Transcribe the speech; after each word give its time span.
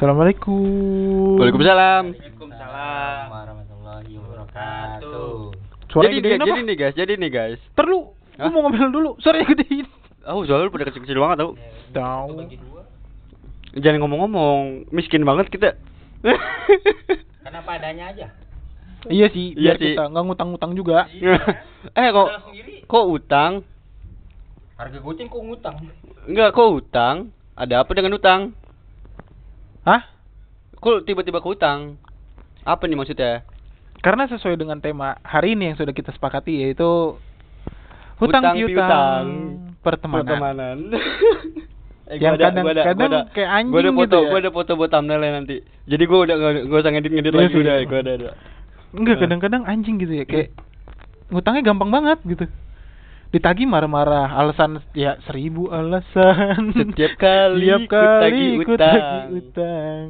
Assalamualaikum. 0.00 1.36
Waalaikumsalam. 1.36 2.04
Waalaikumsalam 2.16 3.24
warahmatullahi 3.28 4.12
wabarakatuh. 4.16 5.32
Suara 5.92 6.08
jadi, 6.08 6.16
gedein 6.24 6.32
nih, 6.32 6.40
apa? 6.40 6.48
jadi 6.48 6.60
nih 6.64 6.76
guys, 6.80 6.94
jadi 6.96 7.12
nih 7.20 7.28
guys. 7.28 7.60
Terlu, 7.76 8.16
Hah? 8.40 8.48
gua 8.48 8.52
mau 8.56 8.60
ngambil 8.64 8.96
dulu. 8.96 9.10
Suaranya 9.20 9.52
gedein. 9.52 9.84
Oh, 10.24 10.40
soalnya 10.48 10.64
lu 10.64 10.72
pada 10.72 10.88
kecil-kecil 10.88 11.20
banget 11.20 11.44
tau. 11.44 11.52
Tahu. 11.92 12.32
Jangan 13.76 14.00
ngomong-ngomong, 14.00 14.88
miskin 14.88 15.20
banget 15.20 15.52
kita. 15.52 15.76
Karena 17.44 17.60
apa 17.60 17.72
adanya 17.76 18.08
aja. 18.08 18.32
Iya 19.04 19.28
sih, 19.28 19.52
Iya 19.52 19.76
biar 19.76 19.84
sih. 19.84 20.00
kita 20.00 20.16
nggak 20.16 20.24
ngutang-ngutang 20.32 20.72
juga. 20.80 21.12
eh 21.92 22.08
kok 22.08 22.28
kok 22.88 23.04
utang? 23.04 23.52
Harga 24.80 24.96
goceng 24.96 25.28
kok 25.28 25.44
ngutang. 25.44 25.76
Enggak, 26.24 26.56
kok 26.56 26.72
utang? 26.72 27.36
Ada 27.52 27.84
apa 27.84 27.92
dengan 27.92 28.16
utang? 28.16 28.56
Hah? 29.82 30.02
Kok 30.76 31.04
tiba-tiba 31.04 31.40
ke 31.40 31.48
utang? 31.48 31.96
Apa 32.62 32.84
nih 32.84 32.96
maksudnya? 32.96 33.44
Karena 34.00 34.24
sesuai 34.26 34.56
dengan 34.56 34.80
tema 34.80 35.16
hari 35.20 35.52
ini 35.52 35.72
yang 35.72 35.76
sudah 35.76 35.92
kita 35.92 36.12
sepakati 36.12 36.64
yaitu 36.64 37.16
hutang 38.16 38.52
piutang 38.52 38.68
piutang. 38.68 39.24
pertemanan. 39.80 40.24
Pertemanan. 40.24 40.76
eh, 42.12 42.16
Yang 42.16 42.32
gua 42.32 42.36
ada- 42.36 42.44
kadang- 42.48 42.64
gua 42.64 42.72
ada- 42.72 42.84
kadang 42.84 42.96
gua 43.00 43.08
ada- 43.08 43.26
kayak 43.32 43.50
anjing 43.50 43.72
gua 43.72 43.80
ada 43.80 43.90
foto, 43.92 44.00
gitu 44.00 44.16
ya. 44.16 44.28
Gua 44.28 44.38
ada 44.40 44.50
foto 44.52 44.70
buat 44.76 44.90
thumbnailnya 44.90 45.30
nanti. 45.34 45.56
Jadi 45.84 46.04
gua 46.04 46.18
udah 46.24 46.36
gak, 46.36 46.52
gak 46.66 46.80
usah 46.80 46.92
ngedit-ngedit 46.92 47.32
Iya 47.32 47.40
lagi 47.40 47.56
udah, 47.56 47.76
gua 47.84 47.98
ada, 48.00 48.12
ada. 48.14 48.30
Enggak, 48.90 49.14
Eh. 49.16 49.20
kadang-kadang 49.20 49.62
anjing 49.64 49.96
gitu 49.96 50.12
ya 50.14 50.24
kayak 50.24 50.48
ngutangnya 51.28 51.62
gampang 51.62 51.90
banget 51.90 52.18
gitu. 52.26 52.44
Ditagih 53.30 53.62
marah-marah, 53.62 54.26
alasan 54.34 54.82
ya 54.90 55.14
seribu 55.22 55.70
alasan. 55.70 56.74
Setiap 56.74 57.14
kali 57.14 57.70
Setiap 57.70 57.86
kali 57.86 58.46
ku 58.58 58.74
utang. 58.74 58.90
tagih 58.90 59.38
utang. 59.38 60.04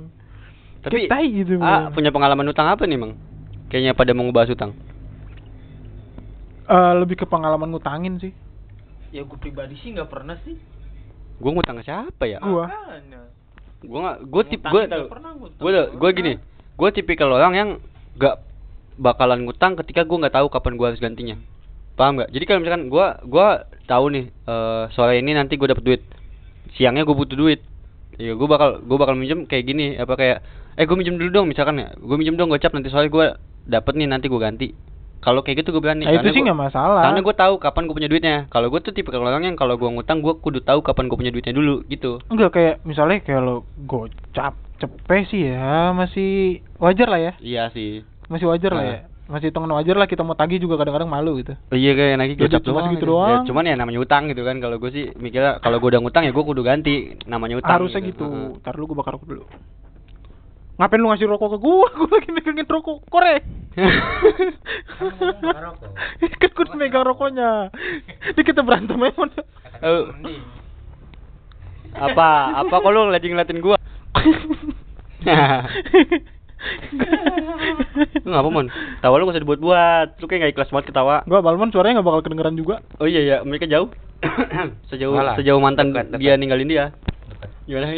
Tapi 0.80 1.24
gitu, 1.37 1.60
ah, 1.60 1.93
punya 1.93 2.09
pengalaman 2.09 2.48
utang 2.48 2.65
apa 2.65 2.88
nih, 2.88 2.96
Mang? 2.96 3.21
Kayaknya 3.68 3.93
pada 3.93 4.16
mau 4.16 4.24
ngebahas 4.24 4.57
utang. 4.57 4.73
Eh, 6.65 6.93
lebih 6.96 7.21
ke 7.21 7.26
pengalaman 7.29 7.68
ngutangin 7.68 8.16
sih. 8.16 8.32
Ya 9.10 9.21
gue 9.21 9.37
pribadi 9.37 9.76
sih 9.76 9.93
nggak 9.93 10.09
pernah 10.09 10.38
sih. 10.41 10.57
Gua 11.37 11.51
ngutang 11.52 11.76
ke 11.76 11.85
siapa 11.85 12.24
ya? 12.24 12.38
Gua. 12.41 12.71
Makanya. 12.71 13.21
Gua 13.82 13.98
nggak, 14.01 14.18
gua 14.29 14.43
tip, 14.46 14.60
Ngutang 14.60 14.73
gua 14.73 14.80
nggak 14.80 14.93
tahu. 14.95 15.07
pernah 15.10 15.30
ngutang. 15.35 15.60
Gua 15.60 15.71
tahu- 15.74 15.91
gua 15.98 16.10
gini. 16.15 16.32
Gua 16.79 16.88
tipikal 16.88 17.29
orang 17.29 17.52
yang 17.52 17.68
gak 18.16 18.41
bakalan 18.96 19.45
ngutang 19.45 19.76
ketika 19.76 20.07
gua 20.07 20.24
nggak 20.24 20.37
tahu 20.37 20.46
kapan 20.48 20.74
gua 20.79 20.87
harus 20.88 21.02
gantinya. 21.02 21.37
Paham 22.01 22.16
nggak? 22.16 22.32
Jadi 22.32 22.45
kalau 22.48 22.65
misalkan 22.65 22.88
gua 22.88 23.20
gua 23.29 23.68
tahu 23.84 24.09
nih 24.09 24.32
eh 24.32 24.84
sore 24.96 25.20
ini 25.20 25.37
nanti 25.37 25.60
gua 25.60 25.76
dapet 25.76 25.84
duit. 25.84 26.02
Siangnya 26.73 27.04
gua 27.04 27.12
butuh 27.12 27.37
duit. 27.37 27.60
Ya 28.16 28.32
gua 28.32 28.48
bakal 28.48 28.80
gua 28.88 28.96
bakal 29.04 29.20
minjem 29.20 29.45
kayak 29.45 29.68
gini 29.68 30.01
apa 30.01 30.16
kayak 30.16 30.38
eh 30.80 30.88
gua 30.88 30.96
minjem 30.96 31.20
dulu 31.20 31.29
dong 31.29 31.46
misalkan 31.52 31.76
ya. 31.76 31.92
Gua 32.01 32.16
minjem 32.16 32.40
dong 32.40 32.48
gocap 32.48 32.73
nanti 32.73 32.88
sore 32.88 33.12
gua 33.12 33.37
dapet 33.68 34.01
nih 34.01 34.09
nanti 34.09 34.32
gua 34.32 34.48
ganti. 34.48 34.73
Kalau 35.20 35.45
kayak 35.45 35.60
gitu 35.60 35.76
gua 35.76 35.84
berani. 35.84 36.09
Nah, 36.09 36.16
itu 36.16 36.32
sih 36.32 36.40
nggak 36.40 36.57
masalah. 36.57 37.04
Karena 37.04 37.20
gue 37.20 37.34
tahu 37.37 37.60
kapan 37.60 37.84
gue 37.84 37.92
punya 37.92 38.09
duitnya. 38.09 38.48
Kalau 38.48 38.73
gue 38.73 38.80
tuh 38.80 38.96
tipe 38.96 39.12
orang 39.12 39.45
yang 39.45 39.52
kalau 39.52 39.76
gue 39.76 39.85
ngutang 39.85 40.24
gue 40.24 40.32
kudu 40.40 40.64
tahu 40.64 40.80
kapan 40.80 41.12
gue 41.12 41.18
punya 41.20 41.29
duitnya 41.29 41.52
dulu 41.52 41.85
gitu. 41.92 42.24
Enggak 42.32 42.57
kayak 42.57 42.74
misalnya 42.88 43.20
kayak 43.20 43.45
lo 43.45 43.68
gocap 43.85 44.57
cepet 44.80 45.29
sih 45.29 45.52
ya 45.52 45.92
masih 45.92 46.64
wajar 46.80 47.12
lah 47.12 47.20
ya. 47.20 47.32
Iya 47.37 47.68
sih. 47.76 48.01
Masih 48.32 48.48
wajar 48.48 48.73
lah 48.73 48.80
Nah. 48.80 48.88
ya. 48.88 49.01
Masih 49.30 49.54
hitungan 49.54 49.70
wajar 49.78 49.95
lah 49.95 50.04
kita 50.04 50.26
mau 50.26 50.34
tagih 50.34 50.59
juga 50.59 50.74
kadang-kadang 50.74 51.06
malu 51.06 51.38
gitu. 51.38 51.54
Oh, 51.70 51.78
iya 51.78 51.95
kayak 51.95 52.18
lagi 52.18 52.34
Ya, 52.34 52.50
gocap 52.50 52.66
doang. 52.66 52.90
segitu 52.90 52.98
gitu. 52.98 53.06
doang. 53.14 53.30
Ya, 53.30 53.46
cuman 53.46 53.62
ya 53.62 53.74
namanya 53.78 54.02
utang 54.02 54.26
gitu 54.26 54.42
kan. 54.42 54.59
Kalau 54.59 54.76
gue 54.82 54.90
sih 54.90 55.04
mikirnya 55.14 55.62
kalau 55.62 55.78
gue 55.78 55.86
udah 55.86 56.02
ngutang 56.02 56.26
ya 56.26 56.34
gue 56.34 56.42
kudu 56.42 56.66
ganti 56.66 57.14
namanya 57.30 57.62
utang. 57.62 57.78
Harusnya 57.78 58.02
gitu. 58.02 58.26
Heeh. 58.26 58.58
Ntar 58.58 58.74
lu 58.74 58.90
gua 58.90 59.06
bakar 59.06 59.14
rokok 59.14 59.30
dulu. 59.30 59.46
Ngapain 60.82 60.98
lu 60.98 61.06
ngasih 61.14 61.30
rokok 61.30 61.48
ke 61.54 61.58
gua? 61.62 61.86
Gua 61.95 62.10
lagi 62.10 62.30
megangin 62.34 62.66
rokok 62.66 62.96
korek. 63.06 63.42
Kan 66.40 66.50
gua 66.50 66.74
megang 66.74 67.06
rokoknya. 67.06 67.70
Ini 68.34 68.42
kita 68.42 68.66
berantem 68.66 68.98
aja. 68.98 69.14
mana? 69.14 69.40
Eh, 69.78 70.02
apa? 71.94 72.28
Apa 72.66 72.74
kok 72.82 72.90
lu 72.90 73.06
lagi 73.08 73.30
ngeliatin 73.30 73.62
gue? 73.62 73.78
Lu 78.25 78.28
ngapa 78.31 78.48
mon? 78.53 78.66
Tawa 79.00 79.15
lu 79.16 79.25
gak 79.28 79.34
usah 79.37 79.44
dibuat-buat. 79.44 80.09
Lu 80.21 80.26
kayak 80.28 80.41
gak 80.44 80.53
ikhlas 80.56 80.71
banget 80.72 80.87
ketawa. 80.93 81.25
Gua 81.25 81.41
Balmon 81.41 81.72
suaranya 81.72 82.00
nggak 82.00 82.09
bakal 82.09 82.22
kedengeran 82.25 82.56
juga. 82.56 82.84
Oh 83.00 83.09
iya 83.09 83.21
ya, 83.25 83.37
mereka 83.44 83.65
jauh. 83.66 83.88
sejauh 84.93 85.16
Malah, 85.16 85.34
sejauh 85.41 85.60
mantan 85.60 85.97
dekat, 85.97 86.12
dekat. 86.12 86.20
dia 86.20 86.32
ninggalin 86.37 86.69
dia. 86.69 86.84
Dekat. 87.32 87.50
Gimana? 87.65 87.87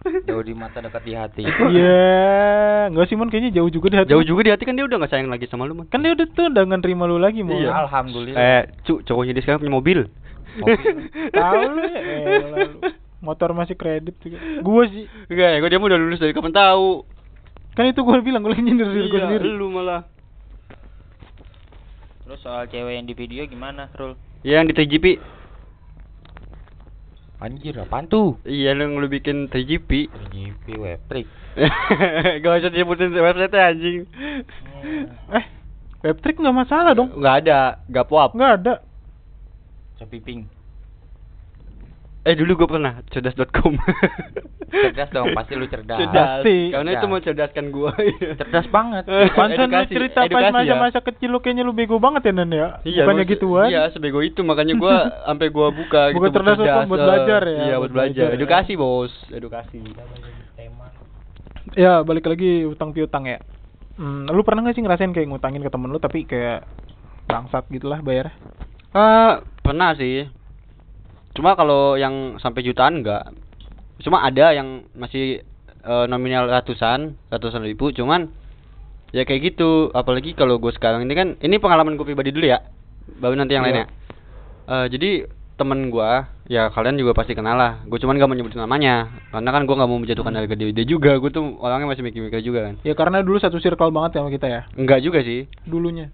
Jauh 0.00 0.40
di 0.40 0.56
mata 0.56 0.80
dekat 0.80 1.02
di 1.04 1.12
hati. 1.12 1.44
Iya, 1.44 2.88
nggak 2.88 3.04
sih 3.04 3.20
Mon 3.20 3.28
kayaknya 3.28 3.60
jauh 3.60 3.68
juga 3.68 3.92
di 3.92 3.96
hati. 4.00 4.10
Jauh 4.16 4.24
juga 4.24 4.48
di 4.48 4.50
hati 4.56 4.64
kan 4.64 4.72
dia 4.72 4.88
udah 4.88 4.96
gak 4.96 5.12
sayang 5.12 5.28
lagi 5.28 5.44
sama 5.44 5.68
lu, 5.68 5.76
Man. 5.76 5.92
Kan 5.92 6.00
dia 6.00 6.16
udah 6.16 6.26
tuh 6.32 6.48
udah 6.48 6.62
nggak 6.64 6.80
terima 6.80 7.04
lu 7.04 7.20
lagi, 7.20 7.44
Mon. 7.44 7.60
Iya. 7.60 7.68
Alhamdulillah. 7.84 8.40
Eh, 8.40 8.62
cu, 8.88 9.04
cowoknya 9.04 9.36
dia 9.36 9.42
sekarang 9.44 9.60
punya 9.60 9.76
mobil. 9.76 10.08
Tahu 11.36 11.62
lu 11.68 11.82
ya. 11.84 12.00
elah 12.00 12.58
lu. 12.64 12.80
Motor 13.20 13.52
masih 13.52 13.76
kredit 13.76 14.16
juga. 14.24 14.40
Gua 14.64 14.88
sih. 14.88 15.04
Enggak 15.28 15.48
ya, 15.52 15.56
gua 15.60 15.68
dia 15.68 15.78
udah 15.78 16.00
lulus 16.00 16.20
dari 16.20 16.32
kapan 16.32 16.56
tahu. 16.56 17.04
Kan 17.72 17.86
itu 17.86 18.02
gua 18.02 18.18
bilang 18.18 18.42
gua 18.42 18.52
lagi 18.52 18.62
nyindir 18.62 18.88
diri 18.88 19.08
gua 19.08 19.18
Iya, 19.18 19.26
sendiri. 19.28 19.48
lu 19.52 19.70
malah. 19.70 20.02
Terus 22.24 22.40
soal 22.40 22.66
cewek 22.66 22.94
yang 22.94 23.06
di 23.06 23.14
video 23.14 23.42
gimana, 23.44 23.90
Rul? 23.94 24.14
Ya 24.42 24.58
yang 24.58 24.66
di 24.66 24.74
3GP. 24.74 25.18
Anjir, 27.40 27.72
apaan 27.74 28.04
tuh? 28.04 28.36
Iya, 28.44 28.76
yang 28.76 28.94
lu 28.94 29.08
bikin 29.08 29.48
3GP. 29.48 30.12
GP 30.28 30.64
web 30.76 31.00
trick. 31.08 31.24
Gak 32.44 32.52
usah 32.60 32.70
disebutin 32.70 33.10
website 33.10 33.50
anjing. 33.52 34.04
Eh, 35.32 35.44
webtrick 36.00 36.36
nggak 36.36 36.54
masalah 36.54 36.92
dong. 36.92 37.10
Enggak 37.10 37.42
ada, 37.42 37.58
gak 37.88 38.06
pop. 38.06 38.30
Nggak 38.32 38.52
ada. 38.60 38.74
Shopee 39.96 40.20
Pink. 40.20 40.46
Eh 42.20 42.36
dulu 42.36 42.52
gua 42.54 42.68
pernah 42.68 42.92
cerdas.com. 43.08 43.80
Cerdas 44.70 45.08
dong, 45.08 45.32
pasti 45.38 45.56
lu 45.56 45.64
cerdas. 45.66 45.96
Cerdas. 45.96 46.44
Pasti. 46.44 46.68
Karena 46.68 46.90
itu 46.90 46.98
Cerdas. 47.00 47.14
mencerdaskan 47.16 47.64
gua. 47.70 47.90
Cerdas 48.40 48.66
banget. 48.68 49.04
Pantesan 49.32 49.48
lu 49.64 49.72
Edukasi, 49.72 49.92
cerita 49.94 50.18
pas 50.20 50.28
edukasi 50.28 50.52
masa 50.52 50.68
ya. 50.68 50.76
masa 50.76 50.98
kecil 51.00 51.28
lu 51.28 51.40
kayaknya 51.40 51.64
lu 51.64 51.72
bego 51.72 51.96
banget 51.96 52.28
ya 52.28 52.32
Nan 52.34 52.52
ya. 52.52 52.68
Iya, 52.82 53.02
Bukannya 53.02 53.24
gua- 53.24 53.32
gituan. 53.32 53.66
Iya, 53.68 53.82
sebego 53.90 54.20
itu 54.20 54.40
makanya 54.42 54.74
gua 54.76 54.94
sampai 55.26 55.48
gua 55.48 55.68
buka 55.70 56.12
gitu 56.12 56.28
cerdas 56.28 56.56
hukum, 56.56 56.84
buat 56.86 57.00
eh, 57.00 57.06
belajar 57.06 57.40
ya, 57.42 57.56
Iya, 57.62 57.74
buat 57.78 57.90
belajar. 57.90 58.14
belajar 58.20 58.28
ya. 58.28 58.36
Edukasi, 58.36 58.72
Bos. 58.76 59.12
Edukasi. 59.28 59.80
Ya, 61.72 62.02
balik 62.02 62.26
lagi 62.26 62.66
utang 62.66 62.90
piutang 62.90 63.24
ya. 63.24 63.38
Hmm, 63.94 64.24
lu 64.26 64.40
pernah 64.42 64.64
gak 64.64 64.74
sih 64.74 64.82
ngerasain 64.82 65.12
kayak 65.12 65.28
ngutangin 65.28 65.60
ke 65.60 65.68
temen 65.68 65.88
lu 65.88 65.96
tapi 65.96 66.24
kayak 66.24 66.64
bangsat 67.24 67.68
gitulah 67.68 68.00
bayar? 68.00 68.32
Eh, 68.90 69.32
pernah 69.62 69.92
sih. 69.94 70.26
Cuma 71.40 71.56
kalau 71.56 71.96
yang 71.96 72.36
sampai 72.36 72.60
jutaan 72.60 73.00
enggak. 73.00 73.32
Cuma 74.04 74.20
ada 74.20 74.52
yang 74.52 74.84
masih 74.92 75.40
eh, 75.80 76.04
nominal 76.04 76.44
ratusan, 76.52 77.16
ratusan 77.32 77.64
ribu, 77.64 77.96
cuman 77.96 78.28
ya 79.08 79.24
kayak 79.24 79.56
gitu. 79.56 79.88
Apalagi 79.96 80.36
kalau 80.36 80.60
gue 80.60 80.68
sekarang 80.76 81.00
ini 81.08 81.16
kan, 81.16 81.40
ini 81.40 81.56
pengalaman 81.56 81.96
gue 81.96 82.04
pribadi 82.04 82.28
dulu 82.28 82.44
ya. 82.44 82.60
Baru 83.16 83.40
nanti 83.40 83.56
yang 83.56 83.64
Iya. 83.64 83.72
lainnya. 83.72 83.86
Eh, 84.68 84.86
jadi 84.92 85.10
temen 85.56 85.88
gua 85.88 86.28
ya 86.48 86.68
kalian 86.72 87.00
juga 87.00 87.16
pasti 87.16 87.32
kenal 87.32 87.56
lah. 87.56 87.80
Gue 87.88 87.96
cuman 87.96 88.20
gak 88.20 88.28
mau 88.28 88.36
nyebutin 88.36 88.60
namanya, 88.60 89.08
karena 89.32 89.48
kan 89.48 89.64
gua 89.64 89.76
nggak 89.80 89.90
mau 89.92 90.00
menjatuhkan 90.00 90.36
harga 90.36 90.54
diri 90.56 90.76
dia 90.76 90.84
juga. 90.84 91.16
Gue 91.16 91.32
tuh 91.32 91.56
orangnya 91.56 91.88
masih 91.88 92.04
mikir-mikir 92.04 92.44
juga 92.44 92.68
kan. 92.68 92.74
Ya 92.84 92.92
karena 92.92 93.24
dulu 93.24 93.40
satu 93.40 93.56
circle 93.56 93.88
banget 93.88 94.20
sama 94.20 94.28
kita 94.28 94.44
ya. 94.44 94.62
Enggak 94.76 95.00
juga 95.00 95.24
sih. 95.24 95.48
Dulunya. 95.64 96.12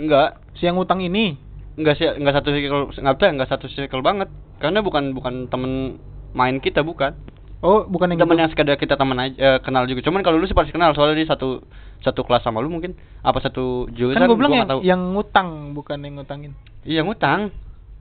Enggak, 0.00 0.40
Si 0.56 0.64
yang 0.64 0.80
utang 0.80 1.04
ini. 1.04 1.36
Enggak 1.74 1.94
sih 1.96 2.06
enggak 2.08 2.34
satu 2.34 2.48
circle 2.50 2.82
enggak 2.92 3.14
bisa 3.16 3.26
enggak 3.28 3.48
satu 3.48 3.66
circle 3.66 4.00
banget 4.00 4.28
karena 4.56 4.78
bukan 4.78 5.10
bukan 5.10 5.46
temen 5.46 5.98
main 6.30 6.58
kita 6.58 6.80
bukan 6.80 7.14
Oh, 7.58 7.80
bukan 7.82 8.12
yang 8.12 8.20
temen 8.20 8.36
gitu. 8.36 8.42
yang 8.44 8.50
sekedar 8.52 8.76
kita 8.76 8.92
teman 8.92 9.16
aja 9.16 9.32
eh, 9.32 9.58
kenal 9.58 9.84
juga 9.84 10.04
cuman 10.04 10.20
kalau 10.20 10.36
lu 10.36 10.44
sih 10.44 10.52
pasti 10.52 10.68
kenal 10.68 10.92
soalnya 10.92 11.16
dia 11.16 11.24
satu 11.26 11.64
satu 11.98 12.20
kelas 12.20 12.44
sama 12.44 12.60
lu 12.60 12.68
mungkin 12.68 12.92
apa 13.18 13.40
satu 13.40 13.88
jurusan 13.88 14.20
Kan 14.20 14.28
gue 14.28 14.36
bilang 14.36 14.52
gua 14.52 14.54
yang, 14.54 14.60
nggak 14.60 14.72
tahu 14.74 14.80
yang 14.84 15.00
ngutang 15.10 15.48
bukan 15.72 15.98
yang 15.98 16.14
ngutangin. 16.14 16.52
iya 16.82 17.00
ngutang 17.00 17.48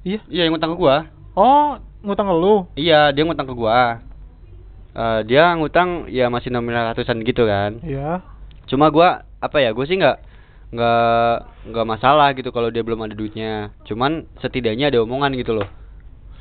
Iya. 0.03 0.19
iya 0.27 0.41
yang 0.43 0.51
ngutang 0.51 0.75
ke 0.75 0.77
gua 0.77 1.07
Oh, 1.31 1.79
ngutang 2.01 2.27
ke 2.27 2.35
lu. 2.35 2.55
iya 2.75 3.09
dia 3.09 3.23
ngutang 3.23 3.47
ke 3.47 3.55
gua 3.55 4.03
Eh 4.93 5.19
dia 5.25 5.55
ngutang 5.55 6.05
ya 6.07 6.27
masih 6.27 6.51
nominal 6.51 6.91
ratusan 6.91 7.23
gitu 7.23 7.47
kan 7.47 7.79
Iya. 7.81 8.19
cuma 8.65 8.91
gua 8.91 9.23
apa 9.39 9.57
ya 9.57 9.71
gua 9.71 9.87
sih 9.87 9.95
nggak 9.95 10.17
nggak 10.73 11.35
nggak 11.69 11.85
masalah 11.87 12.33
gitu 12.33 12.49
kalau 12.49 12.67
dia 12.67 12.81
belum 12.81 12.99
ada 13.01 13.13
duitnya. 13.13 13.53
Cuman 13.83 14.25
setidaknya 14.37 14.89
ada 14.89 14.99
omongan 14.99 15.33
gitu 15.33 15.53
loh. 15.53 15.69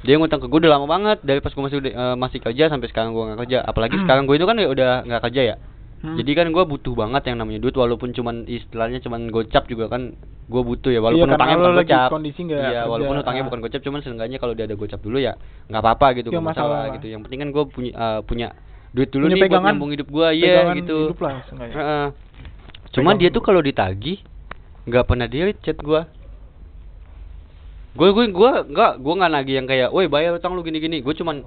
Dia 0.03 0.17
ngutang 0.17 0.41
ke 0.41 0.49
gue 0.49 0.59
udah 0.59 0.73
lama 0.73 0.87
banget 0.89 1.19
dari 1.21 1.39
pas 1.39 1.49
gue 1.49 1.63
masih 1.63 1.79
eh, 1.85 2.17
masih 2.17 2.39
kerja 2.39 2.67
sampai 2.67 2.89
sekarang 2.89 3.13
gue 3.13 3.23
nggak 3.23 3.41
kerja. 3.41 3.59
Apalagi 3.63 3.97
sekarang 3.99 4.25
gue 4.25 4.35
itu 4.35 4.45
kan 4.45 4.57
ya 4.57 4.67
udah 4.67 4.91
nggak 5.05 5.23
kerja 5.23 5.43
ya. 5.45 5.57
Hmm. 6.03 6.19
jadi 6.19 6.35
kan 6.35 6.51
gue 6.51 6.65
butuh 6.67 6.99
banget 6.99 7.31
yang 7.31 7.39
namanya 7.39 7.63
duit 7.63 7.79
walaupun 7.79 8.11
cuman 8.11 8.43
istilahnya 8.51 8.99
cuman 8.99 9.31
gocap 9.31 9.71
juga 9.71 9.87
kan 9.87 10.19
gue 10.45 10.63
butuh 10.65 10.91
ya. 10.91 10.99
Walaupun 10.99 11.31
Iya, 11.31 11.37
utangnya 11.39 11.57
bukan 11.57 11.75
gocap. 11.79 12.09
iya 12.11 12.59
kerja. 12.59 12.81
walaupun 12.91 13.15
utangnya 13.17 13.39
Ah. 13.39 13.47
bukan 13.47 13.61
gocap 13.63 13.81
cuman 13.81 14.01
seenggaknya 14.03 14.39
kalau 14.41 14.53
dia 14.53 14.67
ada 14.67 14.75
gocap 14.75 14.99
dulu 14.99 15.17
ya 15.17 15.39
nggak 15.71 15.79
apa-apa 15.79 16.07
gitu 16.19 16.29
Iya, 16.29 16.35
nggak 16.35 16.49
masalah, 16.49 16.75
masalah. 16.83 16.95
gitu. 16.99 17.07
Yang 17.07 17.21
penting 17.23 17.39
kan 17.39 17.49
gue 17.55 17.65
punya 17.71 17.93
eh, 17.95 18.21
punya 18.27 18.49
duit 18.91 19.09
dulu 19.09 19.25
Punya 19.25 19.31
nih 19.31 19.39
buat 19.39 19.47
pegangan- 19.47 19.67
nyambung 19.71 19.91
hidup 19.95 20.07
iya 20.11 20.51
pegangan 20.59 20.77
gitu. 20.83 20.99
hidup 21.07 21.19
lah. 21.23 21.35
Cuman 22.93 23.17
Pegang 23.17 23.21
dia 23.21 23.37
tuh 23.37 23.43
kalau 23.43 23.61
ditagih 23.65 24.21
nggak 24.85 25.05
pernah 25.09 25.25
delete 25.25 25.61
chat 25.65 25.79
gua. 25.81 26.05
Gue 27.93 28.09
gue 28.13 28.25
gue 28.33 28.51
nggak 28.73 28.93
gue 29.05 29.15
nggak 29.21 29.33
nagih 29.33 29.55
yang 29.61 29.69
kayak 29.69 29.89
woi 29.93 30.09
bayar 30.09 30.37
utang 30.37 30.57
lu 30.57 30.65
gini 30.65 30.81
gini 30.81 31.05
gue 31.05 31.13
cuman 31.13 31.45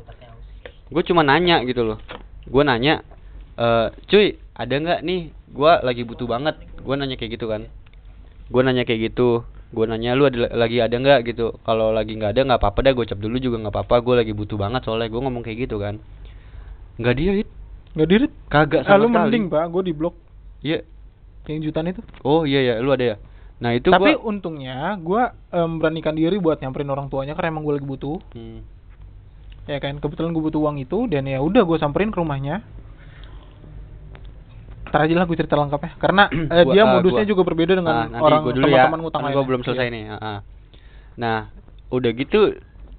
gue 0.93 1.03
cuma 1.05 1.25
nanya 1.25 1.61
gitu 1.65 1.81
loh. 1.81 1.97
Gue 2.45 2.61
nanya 2.61 3.01
eh 3.57 3.89
cuy 4.09 4.37
ada 4.53 4.75
nggak 4.77 4.99
nih? 5.01 5.33
Gue 5.53 5.71
lagi 5.81 6.01
butuh 6.05 6.29
banget. 6.29 6.57
Gue 6.81 6.93
nanya 6.97 7.17
kayak 7.17 7.37
gitu 7.37 7.45
kan. 7.49 7.65
Gue 8.49 8.61
nanya 8.61 8.85
kayak 8.85 9.13
gitu. 9.13 9.41
Gue 9.73 9.85
nanya 9.89 10.13
lu 10.13 10.29
ada 10.29 10.53
lagi 10.53 10.77
ada 10.81 10.97
nggak? 10.97 11.25
Gitu. 11.29 11.57
Kalau 11.65 11.89
lagi 11.89 12.13
nggak 12.13 12.37
ada 12.37 12.41
nggak 12.45 12.59
apa-apa 12.61 12.79
dah 12.85 12.93
gue 12.93 13.05
cap 13.09 13.19
dulu 13.21 13.37
juga 13.41 13.57
nggak 13.65 13.73
apa-apa. 13.73 13.95
Gue 14.05 14.15
lagi 14.21 14.33
butuh 14.37 14.57
banget 14.57 14.85
soalnya. 14.85 15.09
Gue 15.09 15.21
ngomong 15.25 15.41
kayak 15.41 15.65
gitu 15.65 15.81
kan. 15.81 15.97
Nggak 17.01 17.15
dia 17.17 17.31
It. 17.41 17.49
Nggak 17.97 18.07
dirit. 18.09 18.33
kagak 18.53 18.81
Ah, 18.85 18.95
sama 18.95 19.01
lu 19.01 19.07
sekali. 19.09 19.17
mending, 19.17 19.45
Pak. 19.49 19.65
Gue 19.73 19.81
di 19.85 19.93
blok 19.97 20.15
iya 20.65 20.81
yang 21.47 21.61
jutaan 21.61 21.87
itu. 21.87 22.01
oh 22.21 22.43
iya 22.43 22.61
ya 22.63 22.73
lu 22.77 22.89
ada 22.89 23.05
ya 23.05 23.17
nah 23.55 23.71
itu 23.71 23.87
Tapi 23.87 24.11
gua 24.11 24.25
untungnya 24.25 24.93
gua 24.97 25.31
em, 25.47 25.71
beranikan 25.77 26.11
diri 26.11 26.35
buat 26.35 26.57
nyamperin 26.57 26.87
orang 26.87 27.07
tuanya 27.07 27.33
karena 27.33 27.51
emang 27.51 27.63
gue 27.63 27.73
lagi 27.73 27.87
butuh. 27.87 28.19
Hmm. 28.31 28.59
Ya 29.65 29.79
kan, 29.79 29.97
kebetulan 29.97 30.29
gue 30.29 30.43
butuh 30.43 30.61
uang 30.61 30.77
itu 30.77 31.07
dan 31.07 31.25
ya 31.25 31.39
udah 31.39 31.63
gue 31.63 31.77
samperin 31.77 32.09
ke 32.09 32.19
rumahnya. 32.19 32.61
Ntar 34.85 34.99
aja 35.01 35.13
lah 35.13 35.25
gue 35.25 35.35
cerita 35.35 35.55
lengkapnya 35.55 35.91
karena 35.97 36.23
eh, 36.29 36.63
Gua- 36.65 36.73
dia 36.73 36.83
ah, 36.83 36.91
modusnya 36.93 37.23
gua- 37.23 37.31
juga 37.31 37.41
berbeda 37.43 37.73
dengan 37.73 37.95
Ah, 38.07 38.21
orang 38.21 38.41
ya. 38.43 38.53
teman-teman 38.53 38.99
ngutang 39.01 39.19
Kan 39.19 39.25
lainnya. 39.25 39.37
gua 39.37 39.47
belum 39.47 39.61
selesai 39.63 39.85
Iya. 39.85 39.93
nih. 39.93 40.03
ah, 40.07 40.19
ah. 40.21 40.37
Nah, 41.15 41.37
udah 41.89 42.11
gitu 42.11 42.39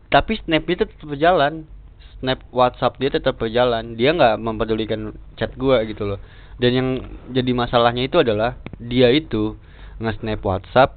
tapi 0.08 0.38
snapnya 0.38 0.76
tetap 0.82 0.98
berjalan. 1.02 1.68
Snap 2.16 2.40
WhatsApp 2.48 2.96
dia 2.96 3.10
tetap 3.10 3.36
berjalan. 3.36 3.92
Dia 3.92 4.10
nggak 4.10 4.34
mempedulikan 4.36 5.00
chat 5.36 5.52
gua 5.54 5.84
gitu 5.84 6.08
loh. 6.08 6.18
Dan 6.56 6.70
yang 6.72 6.88
jadi 7.30 7.52
masalahnya 7.52 8.02
itu 8.02 8.16
adalah 8.16 8.56
dia 8.76 9.08
itu 9.08 9.60
nge-snap 9.98 10.40
WhatsApp 10.40 10.96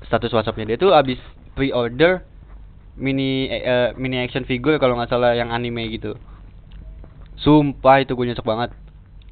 status 0.00 0.32
WhatsAppnya 0.32 0.64
dia 0.66 0.78
tuh 0.78 0.92
abis 0.92 1.20
pre-order 1.52 2.24
mini 2.94 3.46
eh, 3.46 3.60
eh, 3.60 3.88
mini 3.94 4.16
action 4.16 4.42
figure 4.42 4.76
kalau 4.76 4.96
nggak 4.96 5.08
salah 5.08 5.32
yang 5.32 5.48
anime 5.48 5.84
gitu. 5.90 6.16
Sumpah 7.36 8.02
itu 8.02 8.12
gue 8.12 8.26
nyesek 8.26 8.42
banget. 8.42 8.74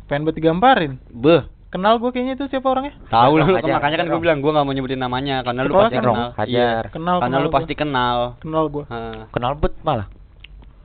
Pengen 0.06 0.22
buat 0.22 0.34
digamparin. 0.34 1.02
Beh, 1.08 1.42
Kenal 1.66 1.98
gue 1.98 2.08
kayaknya 2.08 2.38
itu 2.38 2.46
siapa 2.46 2.70
orangnya? 2.70 2.94
Tahu 3.10 3.32
hajar, 3.36 3.66
makanya 3.74 3.96
kan 3.98 4.06
gue 4.06 4.20
bilang 4.22 4.38
gue 4.38 4.48
nggak 4.48 4.64
mau 4.64 4.72
nyebutin 4.72 4.96
namanya 4.96 5.42
karena 5.42 5.60
lu 5.60 5.68
Sekolah 5.68 5.82
pasti 5.82 5.96
kan, 5.96 6.04
kenal. 6.06 6.28
Hajar. 6.32 6.46
Iya. 6.46 6.70
Kenal, 6.88 7.16
Karena 7.18 7.26
kenal 7.26 7.40
lu 7.42 7.48
gua. 7.48 7.56
pasti 7.58 7.72
kenal. 7.74 8.18
Kenal 8.38 8.64
gue. 8.70 8.84
Heeh. 8.86 9.20
Kenal 9.28 9.52
bet 9.58 9.74
malah. 9.82 10.06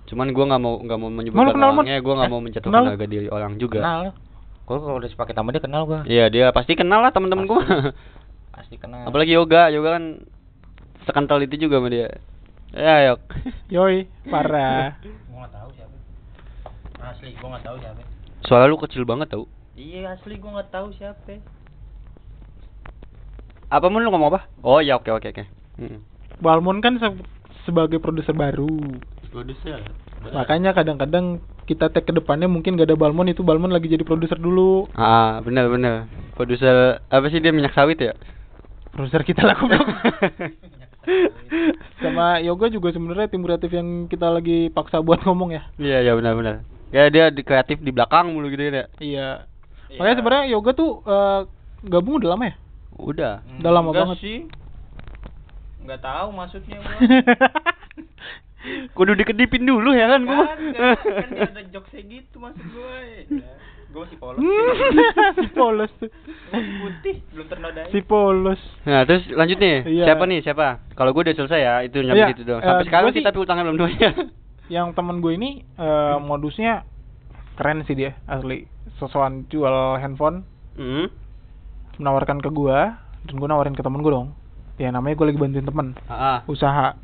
Cuman 0.10 0.28
gue 0.28 0.44
nggak 0.44 0.60
mau 0.60 0.74
nggak 0.82 0.98
mau 0.98 1.10
menyebutkan 1.10 1.54
kenal, 1.54 1.70
orangnya, 1.72 1.98
gue 2.02 2.14
nggak 2.18 2.28
Eh, 2.28 2.34
mau 2.34 2.42
menjatuhkan 2.42 2.74
kenal. 2.74 2.92
harga 2.92 3.08
diri 3.08 3.28
orang 3.30 3.54
juga. 3.56 3.80
Kenal. 3.80 4.04
Gua 4.72 4.80
kalau 4.80 5.04
udah 5.04 5.12
sepaket 5.12 5.36
sama 5.36 5.52
dia 5.52 5.60
kenal 5.60 5.84
gua. 5.84 6.08
Iya 6.08 6.32
dia 6.32 6.48
pasti 6.56 6.80
kenal 6.80 7.04
lah 7.04 7.12
teman-teman 7.12 7.44
gue. 7.44 7.60
Pasti 8.56 8.80
kenal. 8.80 9.04
Apalagi 9.04 9.36
yoga, 9.36 9.68
yoga 9.68 10.00
kan 10.00 10.24
sekental 11.04 11.44
itu 11.44 11.68
juga 11.68 11.84
sama 11.84 11.92
dia. 11.92 12.08
Ya 12.72 13.12
yok. 13.12 13.20
Yoi, 13.76 14.08
parah. 14.32 14.96
Gua 15.28 15.44
enggak 15.44 15.52
tahu 15.60 15.70
siapa. 15.76 15.96
Asli 17.04 17.36
gua 17.36 17.48
enggak 17.52 17.64
tahu 17.68 17.76
siapa. 17.84 18.02
Suara 18.48 18.64
lu 18.72 18.80
kecil 18.80 19.04
banget 19.04 19.36
tau. 19.36 19.44
Iya 19.76 20.16
asli 20.16 20.40
gua 20.40 20.56
enggak 20.56 20.72
tahu 20.72 20.88
siapa. 20.96 21.44
Apa 23.68 23.92
mun 23.92 24.08
lu 24.08 24.12
ngomong 24.16 24.32
apa? 24.32 24.48
Oh 24.64 24.80
ya 24.80 24.96
oke 25.04 25.12
oke 25.12 25.36
oke. 25.36 25.44
Mm. 25.84 26.00
Balmon 26.40 26.80
kan 26.80 26.96
se- 26.96 27.28
sebagai 27.68 28.00
produser 28.00 28.32
baru. 28.32 28.72
Produser. 29.36 29.84
Makanya 30.32 30.72
kadang-kadang 30.72 31.44
kita 31.72 31.88
tag 31.88 32.04
ke 32.04 32.12
depannya 32.12 32.52
mungkin 32.52 32.76
gak 32.76 32.92
ada 32.92 33.00
Balmon 33.00 33.32
itu 33.32 33.48
Balmon 33.48 33.72
lagi 33.72 33.88
jadi 33.88 34.04
produser 34.04 34.36
dulu. 34.36 34.92
Ah 34.92 35.40
benar 35.40 35.72
benar. 35.72 36.12
Produser 36.36 37.00
apa 37.08 37.32
sih 37.32 37.40
dia 37.40 37.56
minyak 37.56 37.72
sawit 37.72 37.96
ya? 37.96 38.12
Produser 38.92 39.24
kita 39.24 39.48
lah 39.48 39.56
goblok. 39.56 39.88
Sama 42.04 42.44
Yoga 42.44 42.68
juga 42.68 42.92
sebenarnya 42.92 43.32
tim 43.32 43.42
kreatif 43.42 43.72
yang 43.72 44.06
kita 44.06 44.28
lagi 44.28 44.68
paksa 44.70 45.00
buat 45.00 45.24
ngomong 45.24 45.56
ya. 45.56 45.64
Iya 45.80 45.98
iya 46.04 46.14
benar 46.20 46.36
benar. 46.36 46.56
Kayak 46.92 47.10
dia 47.16 47.26
di 47.32 47.42
kreatif 47.48 47.78
di 47.80 47.96
belakang 47.96 48.36
mulu 48.36 48.52
gitu 48.52 48.68
ya. 48.68 48.86
Iya. 49.00 49.48
Makanya 49.96 50.16
sebenarnya 50.20 50.46
Yoga 50.52 50.72
tuh 50.76 51.00
eh, 51.08 51.42
gabung 51.88 52.20
udah 52.20 52.36
lama 52.36 52.52
ya? 52.52 52.56
Udah. 53.00 53.34
Udah 53.64 53.72
lama 53.72 53.96
Enggak 53.96 54.12
banget. 54.12 54.18
sih. 54.20 54.38
Enggak 55.82 56.04
tahu 56.04 56.28
maksudnya 56.36 56.78
gua. 56.84 57.00
Kudu 58.92 59.12
dikedipin 59.16 59.64
dulu 59.64 59.92
ya 59.92 60.06
kan 60.08 60.22
gua. 60.22 60.46
kan, 60.46 60.58
dia 61.28 61.50
ada 61.50 61.62
jokesnya 61.68 62.02
gitu 62.04 62.38
maksud 62.38 62.62
gua. 62.70 62.94
Ya. 63.02 63.54
Gua 63.90 64.08
masih 64.08 64.18
polos. 64.18 64.40
si 65.38 65.48
polos 65.52 65.92
tuh. 66.00 66.08
Putih, 66.52 67.16
belum 67.30 67.48
ternodai. 67.48 67.92
Si 67.92 68.00
polos. 68.02 68.62
Nah, 68.84 69.04
terus 69.04 69.28
lanjut 69.30 69.58
nih. 69.58 69.84
Iya. 69.84 70.06
Siapa 70.08 70.24
nih? 70.24 70.40
Siapa? 70.42 70.68
Kalau 70.94 71.12
gue 71.12 71.22
udah 71.22 71.36
selesai 71.36 71.60
ya, 71.60 71.74
itu 71.84 72.00
nyampe 72.00 72.16
Iya, 72.16 72.28
situ 72.32 72.44
doang. 72.46 72.62
Sampai 72.62 72.86
sekarang 72.88 73.10
gua 73.10 73.16
sih 73.16 73.24
tapi 73.24 73.38
utangnya 73.38 73.64
belum 73.68 73.78
lunas. 73.78 74.16
Yang 74.72 74.88
temen 74.96 75.20
gue 75.20 75.32
ini 75.36 75.50
eh, 75.76 76.16
modusnya 76.18 76.88
keren 77.56 77.84
sih 77.84 77.94
dia 77.94 78.16
asli. 78.26 78.64
Sosokan 78.96 79.44
jual 79.48 79.98
handphone 79.98 80.48
Hmm. 80.72 81.12
menawarkan 81.98 82.40
ke 82.40 82.48
gua 82.48 82.96
dan 83.28 83.36
gua 83.36 83.50
nawarin 83.52 83.76
ke 83.76 83.84
temen 83.84 84.00
gua 84.00 84.14
dong. 84.14 84.28
Ya 84.80 84.88
namanya 84.88 85.14
gue 85.14 85.28
lagi 85.28 85.38
bantuin 85.38 85.68
temen 85.68 85.88
Heeh. 86.08 86.38
usaha 86.48 86.96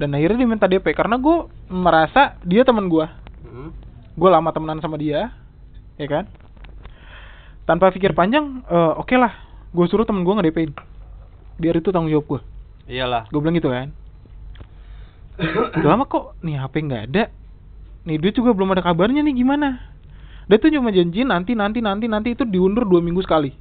Dan 0.00 0.16
akhirnya 0.16 0.40
dia 0.40 0.48
minta 0.48 0.64
DP 0.64 0.96
karena 0.96 1.20
gue 1.20 1.44
merasa 1.68 2.40
dia 2.40 2.64
teman 2.64 2.88
gua. 2.88 3.12
Hmm. 3.44 3.68
gue 4.12 4.28
lama 4.28 4.48
temenan 4.52 4.80
sama 4.80 4.96
dia 4.96 5.32
ya 6.00 6.08
kan? 6.08 6.24
Tanpa 7.68 7.92
pikir 7.92 8.16
panjang 8.16 8.64
eh, 8.64 8.92
oke 8.96 9.12
lah 9.16 9.32
gue 9.72 9.84
suruh 9.88 10.04
temen 10.08 10.24
gue 10.24 10.34
nge-DP-in 10.36 10.72
biar 11.60 11.80
itu 11.80 11.88
tanggung 11.92 12.12
jawab 12.12 12.26
gue 12.28 12.40
Iyalah. 12.92 13.28
gue 13.28 13.40
bilang 13.40 13.56
gitu 13.56 13.68
kan. 13.72 13.88
Udah 15.80 15.88
lama 15.96 16.04
kok 16.04 16.36
nih 16.44 16.60
HP 16.60 16.74
nggak 16.88 17.02
ada. 17.12 17.24
Nih 18.04 18.16
dia 18.20 18.32
juga 18.34 18.52
belum 18.52 18.72
ada 18.76 18.82
kabarnya 18.84 19.24
nih 19.24 19.36
gimana? 19.36 19.80
Dia 20.50 20.58
tuh 20.58 20.68
cuma 20.74 20.92
janji 20.92 21.24
nanti 21.24 21.56
nanti 21.56 21.78
nanti 21.80 22.10
nanti 22.10 22.34
itu 22.34 22.44
diundur 22.44 22.84
dua 22.84 23.00
minggu 23.00 23.22
sekali. 23.24 23.54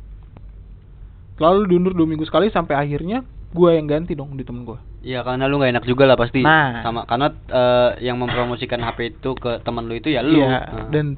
Lalu 1.40 1.70
diundur 1.72 1.94
dua 1.96 2.08
minggu 2.10 2.26
sekali 2.28 2.52
sampai 2.52 2.76
akhirnya 2.76 3.24
gue 3.52 3.70
yang 3.76 3.88
ganti 3.88 4.16
dong 4.16 4.36
di 4.36 4.44
temen 4.44 4.64
gue 4.64 4.80
Iya, 5.02 5.26
karena 5.26 5.50
lu 5.50 5.58
gak 5.58 5.74
enak 5.74 5.86
juga 5.90 6.06
lah 6.06 6.14
pasti. 6.14 6.46
Nah. 6.46 6.86
Sama 6.86 7.10
karena 7.10 7.34
eh, 7.34 8.06
yang 8.06 8.22
mempromosikan 8.22 8.78
HP 8.86 9.18
itu 9.18 9.34
ke 9.34 9.58
teman 9.66 9.90
lu 9.90 9.98
itu 9.98 10.14
ya 10.14 10.22
lu. 10.22 10.38
Iya, 10.38 10.62
Nah. 10.62 10.88
dan 10.94 11.18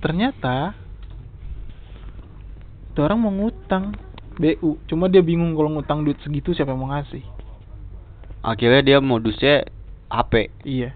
ternyata 0.00 0.72
itu 2.88 2.98
orang 3.04 3.20
mau 3.20 3.28
ngutang 3.28 3.92
BU, 4.38 4.80
cuma 4.88 5.12
dia 5.12 5.20
bingung 5.20 5.52
kalau 5.52 5.76
ngutang 5.76 6.08
duit 6.08 6.16
segitu 6.24 6.56
siapa 6.56 6.72
yang 6.72 6.80
mau 6.80 6.90
ngasih. 6.94 7.20
akhirnya 8.38 8.80
dia 8.80 8.98
modusnya 9.02 9.66
HP. 10.08 10.48
Iya. 10.64 10.94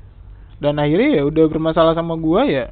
Dan 0.57 0.79
akhirnya 0.79 1.21
ya 1.21 1.23
udah 1.27 1.45
bermasalah 1.51 1.93
sama 1.93 2.15
gua 2.17 2.47
ya. 2.47 2.71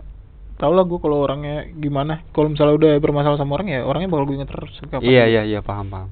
Tau 0.56 0.70
lah 0.72 0.86
gua 0.86 1.02
kalau 1.02 1.20
orangnya 1.20 1.68
gimana. 1.74 2.22
Kalau 2.30 2.48
misalnya 2.48 2.78
udah 2.78 2.92
bermasalah 2.96 3.36
sama 3.36 3.58
orang 3.58 3.68
ya 3.68 3.82
orangnya 3.82 4.08
bakal 4.08 4.30
gue 4.30 4.40
inget 4.40 4.48
terus. 4.48 4.72
Iya 5.02 5.26
iya 5.26 5.42
iya 5.42 5.60
paham 5.60 5.90
paham. 5.90 6.08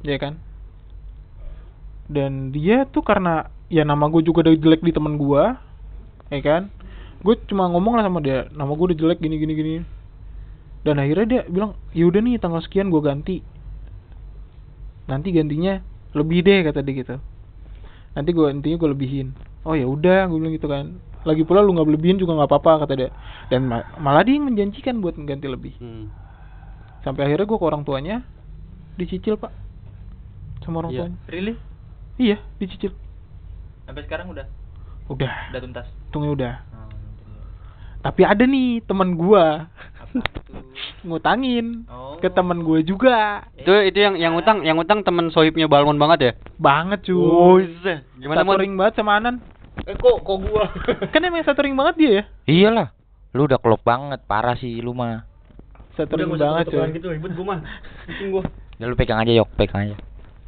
Iya 0.00 0.16
kan? 0.16 0.40
Dan 2.06 2.54
dia 2.54 2.86
tuh 2.86 3.02
karena 3.02 3.50
ya 3.66 3.82
nama 3.82 4.06
gue 4.06 4.22
juga 4.22 4.46
udah 4.46 4.54
jelek 4.54 4.82
di 4.82 4.94
temen 4.94 5.18
gua, 5.18 5.58
ya 6.30 6.40
kan? 6.42 6.70
Gue 7.18 7.34
cuma 7.50 7.66
ngomong 7.66 7.98
lah 7.98 8.06
sama 8.06 8.22
dia, 8.22 8.46
nama 8.54 8.70
gue 8.70 8.94
udah 8.94 8.98
jelek 8.98 9.18
gini 9.18 9.36
gini 9.42 9.52
gini. 9.58 9.74
Dan 10.86 11.02
akhirnya 11.02 11.26
dia 11.26 11.42
bilang, 11.50 11.74
yaudah 11.90 12.22
nih 12.22 12.38
tanggal 12.38 12.62
sekian 12.62 12.94
gue 12.94 13.02
ganti. 13.02 13.42
Nanti 15.10 15.34
gantinya 15.34 15.82
lebih 16.14 16.46
deh 16.46 16.62
kata 16.62 16.82
dia 16.82 16.94
gitu. 17.02 17.16
Nanti 18.14 18.30
gue 18.30 18.46
intinya 18.54 18.76
gue 18.78 18.90
lebihin. 18.94 19.34
Oh 19.66 19.74
ya 19.74 19.86
udah, 19.90 20.30
gue 20.30 20.38
bilang 20.38 20.54
gitu 20.54 20.70
kan. 20.70 20.94
Lagi 21.26 21.42
pula 21.42 21.58
lu 21.58 21.74
nggak 21.74 21.90
lebihin 21.90 22.22
juga 22.22 22.38
nggak 22.38 22.50
apa-apa 22.54 22.86
kata 22.86 22.94
dia. 22.94 23.10
Dan 23.50 23.66
ma- 23.66 23.86
malah 23.98 24.22
dia 24.22 24.38
yang 24.38 24.46
menjanjikan 24.46 25.02
buat 25.02 25.18
mengganti 25.18 25.50
lebih. 25.50 25.74
Hmm. 25.82 26.06
Sampai 27.02 27.26
akhirnya 27.26 27.50
gue 27.50 27.58
ke 27.58 27.66
orang 27.66 27.82
tuanya 27.82 28.22
dicicil 28.94 29.34
pak 29.38 29.50
sama 30.62 30.86
orang 30.86 30.90
Iya. 30.94 30.98
tuanya. 31.02 31.18
Really? 31.30 31.54
Iya, 32.16 32.40
dicicil. 32.56 32.92
Sampai 33.84 34.02
sekarang 34.02 34.28
udah 34.28 34.46
Udah, 35.06 35.30
udah 35.52 35.60
tuntas. 35.60 35.86
untungnya 36.08 36.30
udah. 36.32 36.54
Tapi 38.02 38.22
ada 38.22 38.42
nih 38.42 38.82
teman 38.82 39.14
gua 39.14 39.66
ngutangin 41.02 41.86
Oh. 41.86 42.16
ke 42.16 42.28
teman 42.28 42.62
gua 42.62 42.80
juga. 42.80 43.46
Itu 43.54 43.70
itu 43.82 43.98
yang 43.98 44.14
yang 44.16 44.34
utang 44.34 44.62
yang 44.62 44.74
utang 44.76 45.02
temen 45.02 45.30
sohibnya 45.30 45.66
Balmon 45.66 45.96
banget 45.96 46.18
ya? 46.20 46.32
Banget 46.56 47.04
cuy. 47.04 47.18
Oh, 47.18 47.56
iya. 47.58 48.02
Gimana 48.16 48.42
satu 48.42 48.56
ring 48.56 48.74
banget 48.74 48.94
sama 48.96 49.18
Anan. 49.18 49.38
Eh 49.84 49.94
kok 49.94 50.16
kok 50.18 50.38
gua? 50.40 50.64
Kan 51.12 51.22
emang 51.22 51.44
satu 51.44 51.60
ring 51.60 51.74
banget 51.74 51.94
dia 51.96 52.10
ya? 52.10 52.22
Iyalah. 52.46 52.88
Lu 53.30 53.44
udah 53.44 53.60
klop 53.60 53.84
banget, 53.84 54.24
parah 54.24 54.56
sih 54.56 54.80
lu 54.80 54.90
mah. 54.90 55.22
Satu 55.94 56.16
ring 56.16 56.30
banget 56.30 56.66
cuy. 56.68 56.88
gitu 56.90 57.06
ribet 57.10 57.32
gua 57.34 57.46
mah. 57.46 57.58
Pusing 58.06 58.28
gua. 58.32 58.42
Ya 58.76 58.84
lu 58.86 58.94
pegang 58.94 59.18
aja 59.18 59.32
yok, 59.32 59.48
pegang 59.54 59.86
aja. 59.86 59.96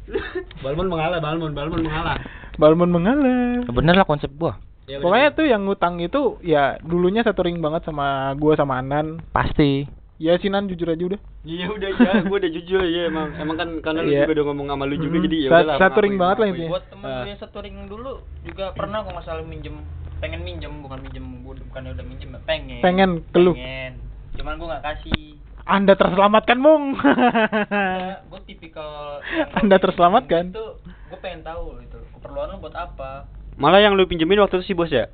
Balmon 0.63 0.87
mengalah, 0.87 1.19
Balmon, 1.19 1.51
Balmon 1.51 1.81
mengalah. 1.81 2.17
Balmon 2.55 2.89
mengalah. 2.89 3.63
Bener 3.65 3.95
lah 3.95 4.03
konsep 4.03 4.29
gua. 4.33 4.57
Ya, 4.83 4.97
Pokoknya 4.97 5.29
tuh 5.31 5.45
yang 5.45 5.63
ngutang 5.63 6.01
itu 6.01 6.41
ya 6.41 6.81
dulunya 6.81 7.21
satu 7.21 7.41
ring 7.41 7.57
banget 7.57 7.85
sama 7.85 8.33
gua 8.35 8.53
sama 8.53 8.77
Anan. 8.77 9.21
Pasti. 9.29 9.85
Ya 10.17 10.35
si 10.35 10.51
Nan 10.51 10.67
jujur 10.67 10.83
aja 10.85 10.99
udah. 10.99 11.21
Iya 11.41 11.71
udah 11.71 11.89
ya, 11.95 12.11
gue 12.19 12.37
udah 12.37 12.51
jujur 12.51 12.83
ya 12.83 13.07
emang 13.07 13.31
emang 13.33 13.55
kan 13.55 13.69
karena 13.79 14.03
lu 14.03 14.11
Iya. 14.11 14.19
juga 14.21 14.33
udah 14.35 14.45
ngomong 14.51 14.67
sama 14.67 14.83
lu 14.83 14.95
juga 14.97 15.15
Hmm. 15.15 15.25
jadi 15.25 15.37
ya 15.39 15.47
udahlah. 15.47 15.75
satu 15.79 15.97
ring 16.03 16.15
banget 16.19 16.37
lah 16.37 16.47
intinya. 16.49 16.69
Buat 16.69 16.85
temen 16.91 17.07
gue 17.07 17.35
satu 17.39 17.57
ring 17.63 17.77
dulu 17.87 18.11
juga 18.43 18.65
pernah 18.75 18.99
kok 18.99 19.15
masalah 19.15 19.39
minjem 19.41 19.75
pengen 20.19 20.41
minjem 20.43 20.73
bukan 20.83 20.99
minjem 20.99 21.23
bukannya 21.39 21.95
udah 21.95 22.03
minjem 22.03 22.29
pengen 22.43 22.83
Pengen 22.83 23.11
ke 23.25 23.39
lu. 23.39 23.55
pengen 23.55 23.95
cuman 24.35 24.53
gue 24.55 24.67
nggak 24.67 24.83
kasih 24.83 25.21
Anda 25.69 25.93
terselamatkan, 25.93 26.57
Mung. 26.57 26.97
gue 28.25 28.41
tipikal 28.43 29.21
Anda 29.59 29.77
terselamatkan. 29.77 30.49
itu 30.49 30.65
gue 30.81 31.19
pengen 31.19 31.41
tahu 31.41 31.77
itu 31.79 31.97
keperluan 32.11 32.49
lu 32.49 32.57
buat 32.59 32.73
apa 32.73 33.29
Malah 33.53 33.77
yang 33.79 33.93
lu 33.93 34.03
pinjemin 34.03 34.39
waktu 34.39 34.57
itu 34.57 34.65
si 34.65 34.73
bos 34.73 34.89
ya? 34.89 35.05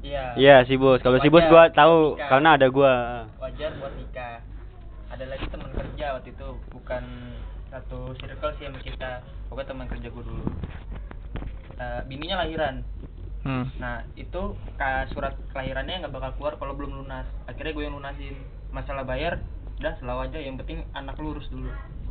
iya 0.00 0.34
Iya 0.34 0.56
si 0.64 0.74
bos. 0.74 0.98
Kalau 0.98 1.16
si 1.18 1.28
bos 1.28 1.44
gua 1.44 1.68
tahu 1.70 2.14
nikah. 2.14 2.28
karena 2.28 2.48
ada 2.54 2.66
gua. 2.68 2.94
wajar 3.38 3.70
buat 3.76 3.94
nikah 3.94 4.42
ada 5.08 5.24
lagi 5.24 5.46
teman 5.46 5.70
kerja 5.70 6.06
waktu 6.12 6.28
itu 6.28 6.48
bukan 6.68 7.02
satu 7.68 7.98
circle 8.16 8.50
sih 8.52 8.66
sama 8.66 8.80
kita 8.80 9.10
pokoknya 9.46 9.68
teman 9.68 9.86
kerja 9.88 10.08
gue 10.08 10.24
dulu 10.24 10.44
Eh, 11.74 12.00
bininya 12.04 12.40
lahiran 12.40 12.82
Hmm. 13.44 13.68
Nah 13.76 14.00
itu 14.14 14.40
ka 14.74 15.04
surat 15.06 15.36
kelahirannya 15.52 16.00
nggak 16.00 16.10
bakal 16.10 16.30
keluar 16.34 16.54
kalau 16.56 16.72
belum 16.72 16.96
lunas. 16.96 17.28
Akhirnya 17.44 17.70
gue 17.70 17.84
yang 17.84 17.92
lunasin. 17.92 18.32
Masalah 18.72 19.04
bayar, 19.04 19.36
udah 19.76 19.92
selalu 19.98 20.20
aja. 20.24 20.38
Yang 20.38 20.54
penting 20.60 20.78
anak 20.92 21.16
lurus 21.16 21.46
dulu. 21.48 21.70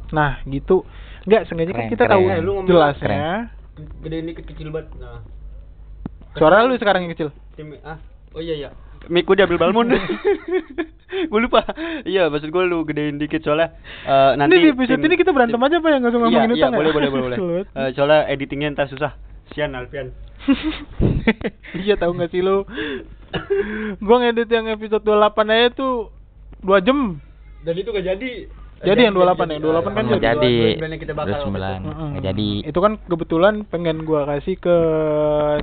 Nah, 0.09 0.41
gitu. 0.43 0.83
Enggak, 1.23 1.47
sengaja 1.47 1.71
kan 1.71 1.79
Keren, 1.79 1.91
kita 1.91 2.03
keren. 2.05 2.13
tahu 2.13 2.23
Eh, 2.25 2.39
lu 2.39 2.51
ngomong 2.53 2.69
jelasnya. 2.69 3.49
Gedein 3.99 4.25
dikit 4.27 4.45
kecil 4.45 4.69
banget. 4.69 4.93
Nah. 4.97 5.21
Suara 6.33 6.61
lu 6.61 6.75
sekarang 6.75 7.05
yang 7.05 7.13
kecil. 7.13 7.29
Ah. 7.81 7.97
Oh 8.31 8.41
iya 8.41 8.53
iya. 8.55 8.69
Mik 9.05 9.25
udah 9.25 9.43
ambil 9.43 9.59
balmon. 9.59 9.87
gue 11.29 11.39
lupa. 11.39 11.61
Iya, 12.03 12.27
maksud 12.27 12.49
gue 12.49 12.63
lu 12.63 12.81
gedein 12.83 13.17
dikit 13.17 13.41
soalnya 13.41 13.73
eh, 14.01 14.31
nanti 14.33 14.55
ini 14.55 14.63
di 14.63 14.69
episode 14.71 14.97
tim- 14.97 15.07
ini 15.07 15.15
kita 15.15 15.29
berantem 15.29 15.55
tim- 15.55 15.63
aja 15.63 15.77
apa 15.77 15.87
ya 15.87 15.97
nggak 15.97 16.09
usah 16.09 16.17
Iya, 16.17 16.25
ngomongin 16.25 16.49
iya, 16.49 16.57
utang 16.57 16.71
ya? 16.71 16.77
boleh 16.77 16.91
boleh 16.91 17.09
boleh 17.09 17.23
boleh. 17.37 17.63
Eh, 17.79 17.89
soalnya 17.93 18.19
editingnya 18.27 18.73
ntar 18.73 18.87
susah. 18.87 19.13
Sian 19.51 19.73
Alfian. 19.73 20.09
iya 21.77 21.95
tahu 21.95 22.11
nggak 22.13 22.29
sih 22.29 22.41
lu? 22.41 22.65
gua 23.99 24.17
ngedit 24.19 24.45
yang 24.47 24.65
episode 24.67 25.01
28 25.01 25.13
aja 25.47 25.67
tuh 25.71 26.09
2 26.61 26.81
jam. 26.81 27.17
Dan 27.63 27.73
itu 27.79 27.89
gak 27.95 28.05
jadi. 28.05 28.31
Jadi 28.83 28.99
yang 29.07 29.15
28 29.15 29.47
yang 29.47 29.63
28 29.63 29.95
kan 29.95 30.03
jadi. 30.11 30.19
jadi. 30.19 30.55
yang 30.75 30.99
kita 30.99 31.13
bakal. 31.15 31.39
29. 31.47 31.87
Mm-mm. 31.87 32.09
Nggak 32.19 32.23
jadi. 32.35 32.49
Itu 32.67 32.79
kan 32.83 32.93
kebetulan 33.07 33.55
pengen 33.71 34.03
gua 34.03 34.27
kasih 34.27 34.59
ke 34.59 34.75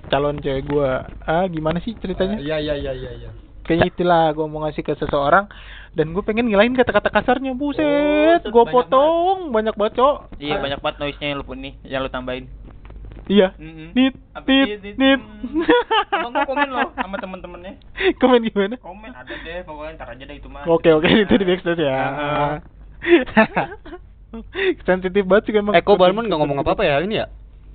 calon 0.09 0.40
cewek 0.40 0.64
gua. 0.64 1.04
Ah, 1.28 1.45
gimana 1.45 1.85
sih 1.85 1.92
ceritanya? 2.00 2.40
Iya 2.40 2.57
iya 2.57 2.75
iya 2.80 2.92
iya 2.97 3.11
iya. 3.21 3.30
Kayaknya 3.69 3.88
itulah 3.92 4.25
gua 4.33 4.49
mau 4.49 4.64
ngasih 4.64 4.80
ke 4.80 4.97
seseorang 4.97 5.52
dan 5.90 6.14
gue 6.14 6.23
pengen 6.23 6.47
ngilain 6.47 6.71
kata-kata 6.71 7.11
kasarnya 7.11 7.50
buset 7.59 8.47
Oh, 8.47 8.50
gua 8.54 8.62
banyak 8.62 8.75
potong 8.75 9.38
banyak 9.50 9.75
banget 9.75 9.92
cok 9.99 10.16
Iya 10.38 10.62
banyak 10.62 10.78
banget 10.78 10.97
noise-nya 11.02 11.26
yang 11.35 11.38
lu 11.42 11.47
pun 11.47 11.59
nih, 11.59 11.75
yang 11.83 12.00
lu 12.07 12.11
tambahin. 12.14 12.47
Iya 13.30 13.49
nit 13.94 14.14
Sampai 14.30 14.52
nit 14.66 14.82
nit, 14.82 14.94
nit. 14.96 15.20
nit 15.20 15.20
Abang 16.10 16.32
gua 16.32 16.44
komen 16.44 16.68
loh 16.68 16.90
sama 16.92 17.16
temen-temennya. 17.22 17.72
komen 18.18 18.42
gimana 18.44 18.76
Komen 18.76 19.10
ada 19.10 19.30
deh, 19.37 19.62
pokoknya 19.62 19.92
ntar 19.94 20.08
aja 20.10 20.25
deh 20.25 20.37
itu 20.37 20.49
mah. 20.49 20.66
oke 20.66 20.90
oke 20.90 21.06
itu 21.06 21.32
di 21.32 21.46
backstage 21.46 21.80
ya 21.80 21.94
Ah. 21.94 22.54
sensitif 24.84 25.25
banget 25.25 25.42
sih 25.44 25.52
emang 25.54 25.72
Eh 25.72 25.80
kok 25.80 25.94
Balmon 25.94 26.26
gak 26.26 26.37
ngomong 26.37 26.60
apa-apa 26.60 26.82
ya 26.82 26.99
ini 27.00 27.18
ya? 27.18 27.26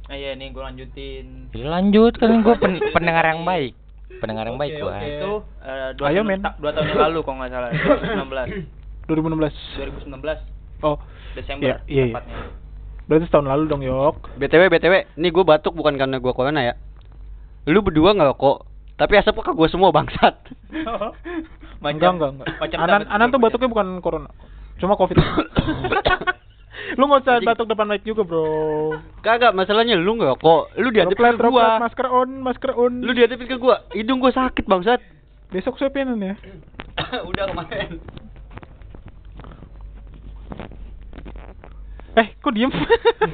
Nah, 0.05 0.13
iya 0.13 0.31
nih 0.31 0.53
gua 0.53 0.69
lanjutin. 0.69 1.49
Ya, 1.49 1.65
lanjut 1.65 2.13
kan 2.13 2.29
gue 2.37 2.55
pendengar 2.95 3.25
yang 3.25 3.41
baik. 3.41 3.73
Pendengar 4.15 4.45
yang 4.45 4.55
baik 4.55 4.77
gua. 4.77 4.93
oke. 4.93 5.01
Itu 5.03 5.31
eh, 5.59 5.89
dua, 5.97 6.05
Ayo, 6.07 6.21
tahun, 6.21 6.61
dua 6.61 6.71
tahun 6.71 6.87
yang 6.87 7.01
lalu 7.01 7.19
kalau 7.21 7.35
nggak 7.35 7.49
salah, 7.49 7.69
2019. 7.73 8.85
2016 9.05 10.09
2019 10.09 10.81
oh 10.81 10.97
Desember 11.33 11.61
Iya, 11.63 11.75
iya, 11.85 12.03
iya. 12.03 12.05
tepatnya. 12.11 12.37
Berarti 13.05 13.25
setahun 13.29 13.47
lalu 13.49 13.63
dong 13.69 13.83
yok 13.85 14.33
BTW 14.41 14.69
BTW, 14.73 14.93
nih 15.13 15.29
gue 15.29 15.43
batuk 15.45 15.77
bukan 15.77 15.93
karena 15.93 16.17
gue 16.17 16.33
corona 16.33 16.61
ya. 16.61 16.73
Lu 17.69 17.81
berdua 17.85 18.13
nggak 18.17 18.37
kok, 18.37 18.65
tapi 18.97 19.17
asap 19.17 19.41
ke 19.41 19.51
gue 19.53 19.67
semua 19.69 19.93
bangsat. 19.93 20.33
enggak 21.85 22.11
enggak 22.17 22.29
enggak 22.33 22.47
Macam 22.57 22.77
anan 22.81 23.01
anan 23.13 23.27
tuh 23.29 23.37
macam. 23.37 23.61
batuknya 23.61 23.69
bukan 23.69 23.87
corona 24.01 24.29
cuma 24.75 24.97
covid 24.99 25.17
lu 26.99 27.03
nggak 27.07 27.23
usah 27.25 27.41
batuk 27.41 27.67
depan 27.71 27.87
mic 27.87 28.03
juga 28.03 28.21
bro 28.27 28.97
Kagak, 29.23 29.57
masalahnya 29.57 29.97
lu 29.97 30.21
nggak 30.21 30.37
kok. 30.37 30.69
Lu 30.77 30.93
droplet 30.93 31.33
ke 31.33 31.49
gua. 31.49 31.81
masker 31.81 32.07
on 32.07 32.29
masker 32.45 32.71
on 32.77 33.01
Lu 33.01 33.09
diadepin 33.11 33.49
ke 33.49 33.57
gua. 33.57 33.81
Hidung 33.89 34.21
gua 34.21 34.29
sakit 34.29 34.69
bangsat. 34.69 35.01
besok 35.49 35.77
swepinan 35.81 36.19
ya 36.21 36.35
Udah 37.29 37.49
kemarin. 37.49 38.01
Eh 42.15 42.27
kok 42.37 42.51
diem 42.51 42.71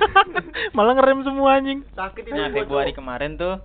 malah 0.75 0.93
ngerem 0.93 1.21
semua 1.21 1.55
anjing 1.55 1.85
Sakit 1.91 2.23
Nah, 2.27 2.49
Februari 2.49 2.91
kemarin 2.91 3.35
tuh 3.35 3.61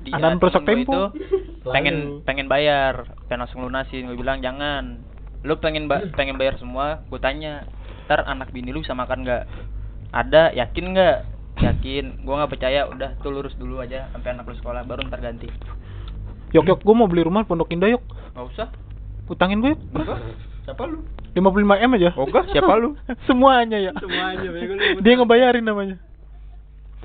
dia 0.00 0.14
Anan 0.14 0.38
prosok 0.38 0.62
tempo. 0.62 1.10
itu 1.10 1.26
pengen 1.66 2.22
pengen 2.22 2.46
bayar, 2.46 3.10
pengen 3.26 3.42
langsung 3.42 3.66
lunasin. 3.66 4.06
Gue 4.06 4.14
bilang 4.14 4.38
jangan. 4.38 5.02
Lu 5.42 5.58
pengen 5.58 5.90
ba 5.90 5.98
pengen 6.14 6.38
bayar 6.38 6.54
semua, 6.56 7.02
gue 7.02 7.18
tanya. 7.18 7.66
Ntar 8.06 8.22
anak 8.22 8.54
bini 8.54 8.70
lu 8.70 8.86
bisa 8.86 8.94
makan 8.94 9.26
nggak? 9.26 9.50
Ada, 10.14 10.54
yakin 10.54 10.94
nggak? 10.94 11.16
Yakin. 11.58 12.22
Gua 12.22 12.38
nggak 12.38 12.54
percaya. 12.54 12.86
Udah 12.86 13.18
tuh 13.18 13.34
lurus 13.34 13.58
dulu 13.58 13.82
aja 13.82 14.06
sampai 14.14 14.30
anak 14.30 14.46
lu 14.46 14.54
sekolah, 14.54 14.86
baru 14.86 15.02
ntar 15.04 15.18
ganti. 15.18 15.50
yok 16.54 16.62
yok 16.64 16.78
gue 16.78 16.94
mau 16.94 17.10
beli 17.10 17.26
rumah 17.26 17.42
di 17.42 17.50
Pondok 17.50 17.68
Indah 17.68 17.90
yok 17.90 18.06
Gak 18.32 18.46
usah. 18.46 18.68
utangin 19.26 19.58
gue 19.58 19.74
yuk 19.74 19.82
Siapa 20.66 20.82
lu? 20.84 20.98
55 21.32 21.86
m 21.86 21.90
aja 21.94 22.10
Oga, 22.18 22.40
siapa 22.50 22.72
lu? 22.74 22.98
semuanya 23.28 23.78
ya 23.78 23.92
Semuanya, 23.94 24.48
bego 24.50 24.72
lu. 24.74 24.98
dia 24.98 25.14
ngebayarin 25.14 25.62
namanya 25.62 25.96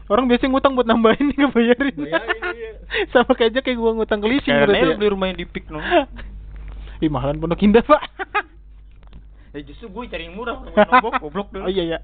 orang 0.09 0.27
biasanya 0.27 0.49
ngutang 0.51 0.73
buat 0.73 0.87
nambahin 0.87 1.29
dia 1.29 1.39
ngebayarin 1.45 1.95
Bayarin, 1.95 2.41
iya. 2.57 2.71
sama 3.13 3.31
kayak 3.31 3.53
aja 3.53 3.59
kayak 3.61 3.77
gua 3.77 3.91
ngutang 3.95 4.19
ke 4.19 4.27
leasing 4.27 4.55
Karena 4.55 4.65
berarti 4.65 4.87
ya. 4.87 4.97
beli 4.97 5.09
rumah 5.13 5.27
yang 5.29 5.39
di 5.39 5.45
Pik 5.45 5.65
no. 5.69 5.79
Ih 7.03 7.09
mahalan 7.11 7.37
Pondok 7.37 7.61
Indah 7.61 7.85
pak 7.85 8.01
Ya 9.51 9.59
justru 9.67 9.91
gue 9.91 10.07
cari 10.07 10.31
yang 10.31 10.39
murah, 10.39 10.63
nombok, 10.63 11.19
goblok 11.19 11.51
dulu. 11.51 11.67
Oh 11.67 11.71
iya 11.71 11.83
ya 11.83 11.99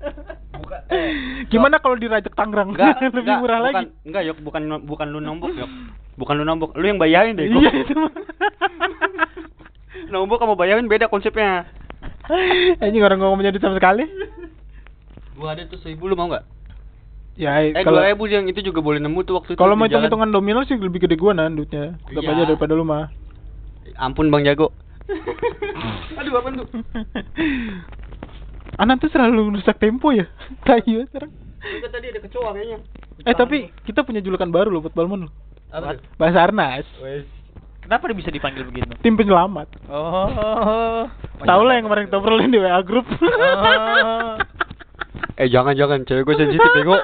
Bukan. 0.51 0.79
Eh, 0.91 1.47
Gimana 1.47 1.79
kalau 1.79 1.95
di 1.95 2.03
Rajak 2.03 2.35
Tangerang? 2.35 2.75
Enggak, 2.75 2.99
Lebih 2.99 3.23
enggak, 3.23 3.39
murah 3.39 3.57
bukan, 3.57 3.67
lagi 3.71 3.85
Enggak, 4.03 4.23
Yok, 4.27 4.37
bukan 4.43 4.61
bukan 4.83 5.07
lu 5.07 5.19
nombok, 5.23 5.55
Yok. 5.55 5.71
Bukan 6.19 6.35
lu 6.35 6.43
nombok, 6.43 6.75
lu 6.75 6.83
yang 6.83 6.99
bayarin 6.99 7.39
deh. 7.39 7.47
Iya 7.47 7.71
itu 7.71 7.95
mah 7.95 8.11
nombok 10.09 10.39
sama 10.39 10.55
bayarin 10.55 10.87
beda 10.87 11.07
konsepnya. 11.07 11.67
Anjing 12.83 13.01
orang 13.01 13.17
ngomong 13.17 13.41
jadi 13.41 13.57
sama 13.57 13.75
sekali 13.75 14.05
Gua 15.33 15.53
ada 15.53 15.65
tuh 15.65 15.77
seribu 15.77 16.05
lu 16.05 16.13
mau 16.13 16.27
nggak? 16.27 16.45
Ya 17.37 17.61
Eh 17.61 17.81
kalau 17.81 18.01
ribu 18.01 18.25
yang 18.25 18.45
itu 18.45 18.61
juga 18.61 18.81
boleh 18.81 18.97
nemu 18.97 19.21
tuh 19.21 19.37
waktu 19.37 19.53
itu. 19.53 19.59
kalau 19.59 19.73
mau 19.73 19.85
hitung-hitungan 19.85 20.25
nominal 20.27 20.65
sih 20.65 20.73
lebih 20.73 21.05
gede 21.05 21.13
gua 21.15 21.31
nan 21.31 21.53
duitnya 21.53 21.97
Tetap 22.03 22.21
Iya. 22.21 22.33
aja 22.33 22.43
daripada 22.49 22.73
lu 22.73 22.81
mah 22.81 23.13
Ampun 23.95 24.27
Bang 24.27 24.43
Jago. 24.43 24.73
Aduh 26.19 26.33
apa 26.35 26.49
tuh? 26.51 26.67
Anan 28.81 28.97
tuh 28.97 29.09
selalu 29.09 29.55
rusak 29.55 29.77
tempo 29.77 30.09
ya 30.09 30.25
Tai 30.61 30.81
banget 30.81 31.07
sekarang 31.09 31.31
Itu 31.61 31.87
tadi 31.87 32.05
ada 32.07 32.19
kecoa 32.21 32.49
kayaknya. 32.51 32.77
Eh 33.23 33.33
tapi 33.33 33.57
kita 33.85 34.01
punya 34.01 34.19
julukan 34.19 34.49
baru 34.49 34.69
loh 34.69 34.81
buat 34.81 34.93
Balmon 34.93 35.29
loh 35.29 35.33
Apa 35.69 35.97
tuh? 35.97 36.05
Basarnas 36.15 36.85
Wes. 36.99 37.25
Kenapa 37.87 38.03
dia 38.05 38.17
bisa 38.17 38.29
dipanggil 38.29 38.63
begitu? 38.63 38.91
Tim 38.99 39.15
penyelamat 39.15 39.67
Oh. 39.87 41.07
Tahu 41.39 41.61
lah 41.63 41.73
yang 41.73 41.87
kemarin 41.87 42.03
kita 42.05 42.17
obrolin 42.17 42.49
di 42.49 42.59
WA 42.59 42.79
group 42.81 43.07
Oh. 43.07 44.35
Eh 45.35 45.47
jangan 45.47 45.71
jangan 45.71 46.01
cewek 46.01 46.23
gue 46.23 46.35
sensitif 46.35 46.65
bego. 46.73 46.97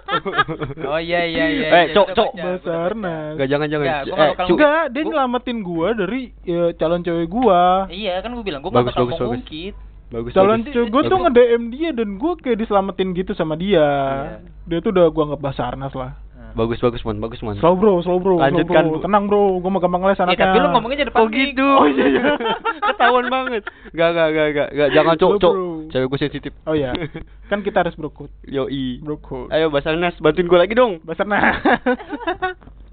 Oh 0.85 0.97
iya 0.97 1.21
iya 1.23 1.45
iya. 1.47 1.67
Eh, 1.71 1.83
iya, 1.85 1.93
Cok, 1.93 2.07
gua 2.07 2.15
Cok. 2.15 2.29
gua 2.31 2.41
baca. 2.43 2.57
Basarnas 2.57 3.31
Enggak 3.31 3.47
jangan 3.47 3.67
jangan. 3.69 3.85
Ya, 3.85 3.97
gua 4.03 4.17
eh, 4.17 4.31
cu- 4.33 4.49
Enggak, 4.49 4.83
dia 4.85 4.99
Gua- 4.99 5.07
nyelamatin 5.07 5.57
gua 5.61 5.87
dari 5.93 6.21
ya, 6.41 6.63
calon 6.73 7.01
cewek 7.01 7.27
gua 7.27 7.63
Iya 7.87 8.13
kan 8.19 8.29
gue 8.31 8.41
bilang 8.43 8.59
gue 8.59 8.69
Bagus, 8.69 8.89
gak 8.89 8.89
bakal 8.91 9.03
bagus, 9.05 9.15
bagus. 9.15 9.29
ngungkit. 9.31 9.73
bagus. 10.09 10.31
calon 10.33 10.59
bagus. 10.59 10.73
cewek 10.73 10.89
gua 10.89 11.01
tuh 11.03 11.09
Bagus. 11.11 11.23
nge-DM 11.23 11.63
dia 11.69 11.89
dan 11.91 12.09
gua 12.15 12.31
kayak 12.35 12.57
diselamatin 12.57 13.07
gitu 13.13 13.31
sama 13.31 13.53
dia 13.55 13.85
Iya. 13.85 14.37
Dia 14.65 14.77
tuh 14.79 14.91
udah 14.91 15.05
gua 15.07 15.23
anggap 15.27 15.41
Basarnas 15.43 15.93
lah 15.93 16.11
Nah. 16.11 16.22
Bagus 16.53 16.77
bagus 16.77 17.01
man, 17.01 17.17
bagus 17.17 17.41
man. 17.41 17.57
Slow 17.57 17.73
bro, 17.73 18.05
slow 18.05 18.21
bro, 18.21 18.37
slow 18.37 18.45
Lanjutkan, 18.45 18.83
bro. 18.85 18.93
Bu. 18.93 19.01
Tenang 19.01 19.23
bro, 19.25 19.57
gua 19.57 19.69
mah 19.73 19.81
gampang 19.81 20.01
les 20.05 20.13
Eh, 20.13 20.21
anaknya 20.21 20.45
tapi 20.45 20.57
lu 20.57 20.67
ngomongnya 20.69 20.97
jadi 21.01 21.09
depan 21.09 21.19
Oh 21.19 21.27
gitu. 21.27 21.65
Oh 21.65 21.87
iya 21.87 22.05
iya. 22.07 22.23
Ketahuan 22.93 23.25
banget. 23.27 23.61
Enggak 23.89 24.07
enggak 24.13 24.27
enggak 24.29 24.45
enggak. 24.47 24.67
Enggak 24.69 24.89
jangan 24.95 25.13
cok 25.15 25.29
Bro, 25.29 25.39
cok. 25.39 25.53
bro. 25.53 25.67
Cewek 25.89 26.07
gue 26.07 26.19
sensitif. 26.21 26.51
Oh 26.63 26.75
iya, 26.77 26.91
kan 27.49 27.59
kita 27.59 27.81
harus 27.81 27.93
brokut 27.93 28.29
Yoi. 28.45 29.01
Brokut 29.01 29.49
Ayo 29.49 29.67
Basarnas 29.67 30.13
bantuin 30.17 30.45
gue 30.45 30.59
lagi 30.59 30.73
dong. 30.73 31.01
Basarnas 31.01 31.57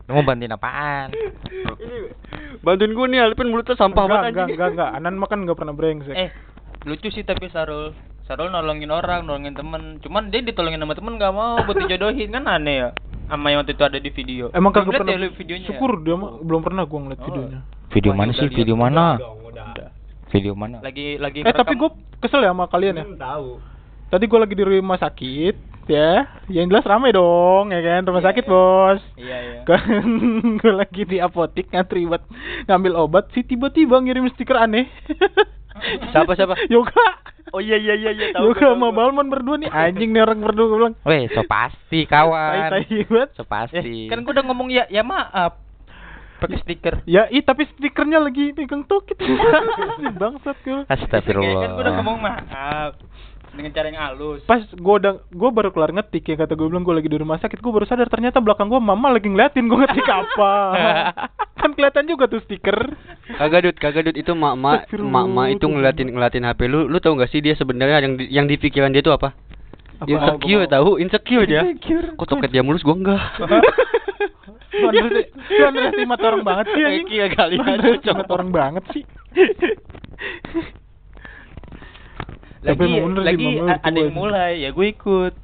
mau 0.09 0.26
bantuin 0.26 0.50
apaan? 0.50 1.14
Ini 1.14 1.99
bantuin 2.59 2.90
gue 2.90 3.07
nih 3.07 3.21
Alvin 3.23 3.47
mulutnya 3.47 3.79
sampah 3.79 4.05
banget 4.05 4.35
enggak, 4.35 4.43
anjing. 4.43 4.57
enggak, 4.59 4.71
enggak, 4.75 4.90
Anan 4.90 5.14
makan 5.17 5.38
enggak 5.45 5.55
pernah 5.55 5.71
brengsek 5.71 6.17
Eh, 6.17 6.31
lucu 6.83 7.09
sih 7.09 7.23
tapi 7.23 7.47
Sarul. 7.47 7.95
Sarul 8.26 8.50
nolongin 8.50 8.90
orang, 8.90 9.23
nolongin 9.23 9.55
temen. 9.55 9.99
Cuman 9.99 10.31
dia 10.31 10.40
ditolongin 10.40 10.79
sama 10.79 10.95
temen 10.95 11.14
gak 11.14 11.31
mau 11.31 11.62
buat 11.62 11.79
dijodohin 11.79 12.31
kan 12.31 12.47
aneh 12.47 12.76
ya. 12.79 12.90
Sama 13.31 13.47
yang 13.49 13.63
waktu 13.63 13.73
itu 13.73 13.85
ada 13.85 13.97
di 13.97 14.11
video. 14.11 14.45
Emang 14.51 14.71
kagak 14.71 14.93
pernah. 14.97 15.15
ya 15.15 15.19
lu 15.19 15.31
videonya. 15.33 15.67
Syukur 15.67 15.91
dia 16.01 16.15
mah 16.15 16.37
belum 16.37 16.61
pernah 16.61 16.83
gua 16.83 16.99
ngeliat 17.01 17.21
Oh. 17.21 17.27
videonya. 17.27 17.61
Video 17.89 18.13
mana 18.13 18.31
ya 18.31 18.37
sih? 18.37 18.49
Video 18.49 18.75
mana? 18.75 19.05
Video 20.29 20.53
mana? 20.55 20.79
Lagi 20.79 21.15
lagi 21.17 21.43
Eh 21.43 21.51
tapi 21.53 21.75
gue 21.75 21.91
kesel 22.19 22.39
ya 22.41 22.51
sama 22.51 22.67
kalian 22.67 22.95
ya. 22.97 23.05
tahu. 23.17 23.59
Tadi 24.09 24.25
gue 24.25 24.39
lagi 24.39 24.55
di 24.55 24.65
rumah 24.65 24.95
sakit 24.97 25.55
ya. 25.87 26.27
Yang 26.47 26.67
jelas 26.71 26.85
rame 26.85 27.11
dong 27.11 27.71
ya 27.71 27.81
kan 27.81 28.03
rumah 28.05 28.19
Iya, 28.21 28.29
sakit 28.31 28.45
iya. 28.45 28.51
bos. 28.51 29.01
Iya 29.17 29.37
iya. 29.41 29.61
Kan 29.69 30.07
gue 30.57 30.73
lagi 30.73 31.03
di 31.05 31.19
apotik 31.19 31.67
ngantri 31.69 32.07
buat 32.07 32.23
ngambil 32.65 32.93
obat 32.97 33.31
si 33.31 33.43
tiba-tiba 33.43 33.99
ngirim 33.99 34.27
stiker 34.29 34.55
aneh. 34.57 34.87
Siapa, 36.13 36.33
siapa? 36.35 36.55
Yoga. 36.69 37.07
Oh 37.51 37.59
iya 37.59 37.75
iya 37.75 37.99
iya 37.99 38.11
iya 38.15 38.27
tahu. 38.31 38.55
Yoga 38.55 38.79
sama 38.79 38.95
Balmon 38.95 39.27
berdua 39.27 39.59
nih 39.59 39.69
anjing 39.69 40.15
nih 40.15 40.23
orang 40.23 40.39
berdua 40.39 40.67
gue 40.71 40.79
bilang. 40.79 40.95
Weh, 41.03 41.27
so 41.35 41.43
pasti 41.45 42.07
Tai 42.07 42.13
kawan. 42.27 42.71
tai 42.71 42.87
banget. 43.11 43.29
So 43.35 43.43
pasti. 43.43 44.07
Eh, 44.07 44.11
kan 44.11 44.23
gua 44.23 44.33
udah 44.39 44.45
ngomong 44.47 44.69
ya 44.71 44.87
ya 44.87 45.03
maaf. 45.03 45.59
Pakai 46.41 46.57
stiker. 46.65 47.05
Ya, 47.05 47.29
ih 47.29 47.45
tapi 47.45 47.69
stikernya 47.77 48.17
lagi 48.17 48.57
pegang 48.57 48.87
tokit. 48.89 49.21
Bangsat 50.21 50.57
gue. 50.65 50.89
Astagfirullah. 50.89 51.61
Kan 51.61 51.71
gua 51.77 51.83
udah 51.85 51.95
ngomong 52.01 52.17
maaf 52.23 52.93
dengan 53.54 53.71
cara 53.75 53.87
yang 53.90 54.00
halus. 54.00 54.40
Pas 54.47 54.62
gue 54.62 54.95
udah 55.02 55.21
gue 55.26 55.50
baru 55.50 55.71
kelar 55.75 55.90
ngetik 55.90 56.25
ya 56.33 56.37
kata 56.38 56.54
gue 56.54 56.66
bilang 56.71 56.87
gue 56.87 56.95
lagi 56.95 57.09
di 57.11 57.19
rumah 57.19 57.38
sakit 57.42 57.59
gue 57.59 57.73
baru 57.73 57.87
sadar 57.87 58.07
ternyata 58.07 58.38
belakang 58.38 58.71
gue 58.71 58.80
mama 58.80 59.11
lagi 59.11 59.26
ngeliatin 59.26 59.66
gue 59.66 59.78
ngetik 59.78 60.07
apa. 60.07 60.52
kan 61.61 61.71
kelihatan 61.76 62.04
juga 62.09 62.30
tuh 62.30 62.40
stiker. 62.47 62.78
Kagak 63.37 63.61
dud, 63.69 63.76
kagak 63.76 64.02
dud 64.11 64.16
itu 64.16 64.33
Astagfirullah, 64.33 65.12
mak-mak 65.12 65.47
itu 65.59 65.66
ngeliatin 65.69 66.09
ngeliatin 66.14 66.45
HP 66.47 66.61
lu. 66.71 66.88
Lu 66.88 66.99
tahu 67.02 67.21
gak 67.21 67.30
sih 67.30 67.45
dia 67.45 67.54
sebenarnya 67.59 68.00
yang 68.00 68.14
di, 68.16 68.25
yang 68.33 68.47
di 68.49 68.57
pikiran 68.57 68.95
dia 68.95 69.04
itu 69.04 69.12
apa? 69.12 69.37
Apa? 70.00 70.09
Insecure 70.09 70.64
tahu, 70.64 70.90
insecure 70.97 71.45
dia. 71.45 71.61
Insecure. 71.61 72.16
Kok 72.16 72.28
toket 72.28 72.50
dia 72.50 72.64
mulus 72.64 72.80
gua 72.80 72.97
enggak. 72.97 73.23
Lu 74.71 74.87
underestimate 75.66 76.23
orang 76.25 76.42
banget 76.47 76.66
sih. 76.73 76.83
Iya 77.21 77.26
kali 77.35 77.54
cowok. 78.00 78.26
orang 78.33 78.50
banget 78.54 78.85
sih. 78.97 79.04
lagi 82.61 82.85
sih, 82.85 83.00
lagi 83.17 83.47
ada 83.81 83.99
yang 83.99 84.14
mulai 84.14 84.61
ya 84.64 84.71
gue 84.73 84.87
ikut. 84.93 85.35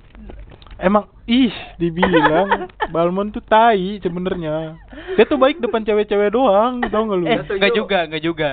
Emang 0.77 1.09
ih 1.25 1.53
dibilang 1.81 2.69
Balmon 2.93 3.33
tuh 3.33 3.41
tai 3.41 3.97
sebenarnya. 4.05 4.77
Dia 5.17 5.25
tuh 5.25 5.41
baik 5.41 5.65
depan 5.65 5.89
cewek-cewek 5.89 6.37
doang, 6.37 6.85
tau 6.93 7.09
gak 7.09 7.17
lu? 7.17 7.25
Eh, 7.25 7.41
enggak 7.57 7.73
juga, 7.73 7.99
enggak 8.05 8.23
juga. 8.23 8.51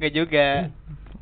Enggak 0.00 0.12
juga. 0.16 0.46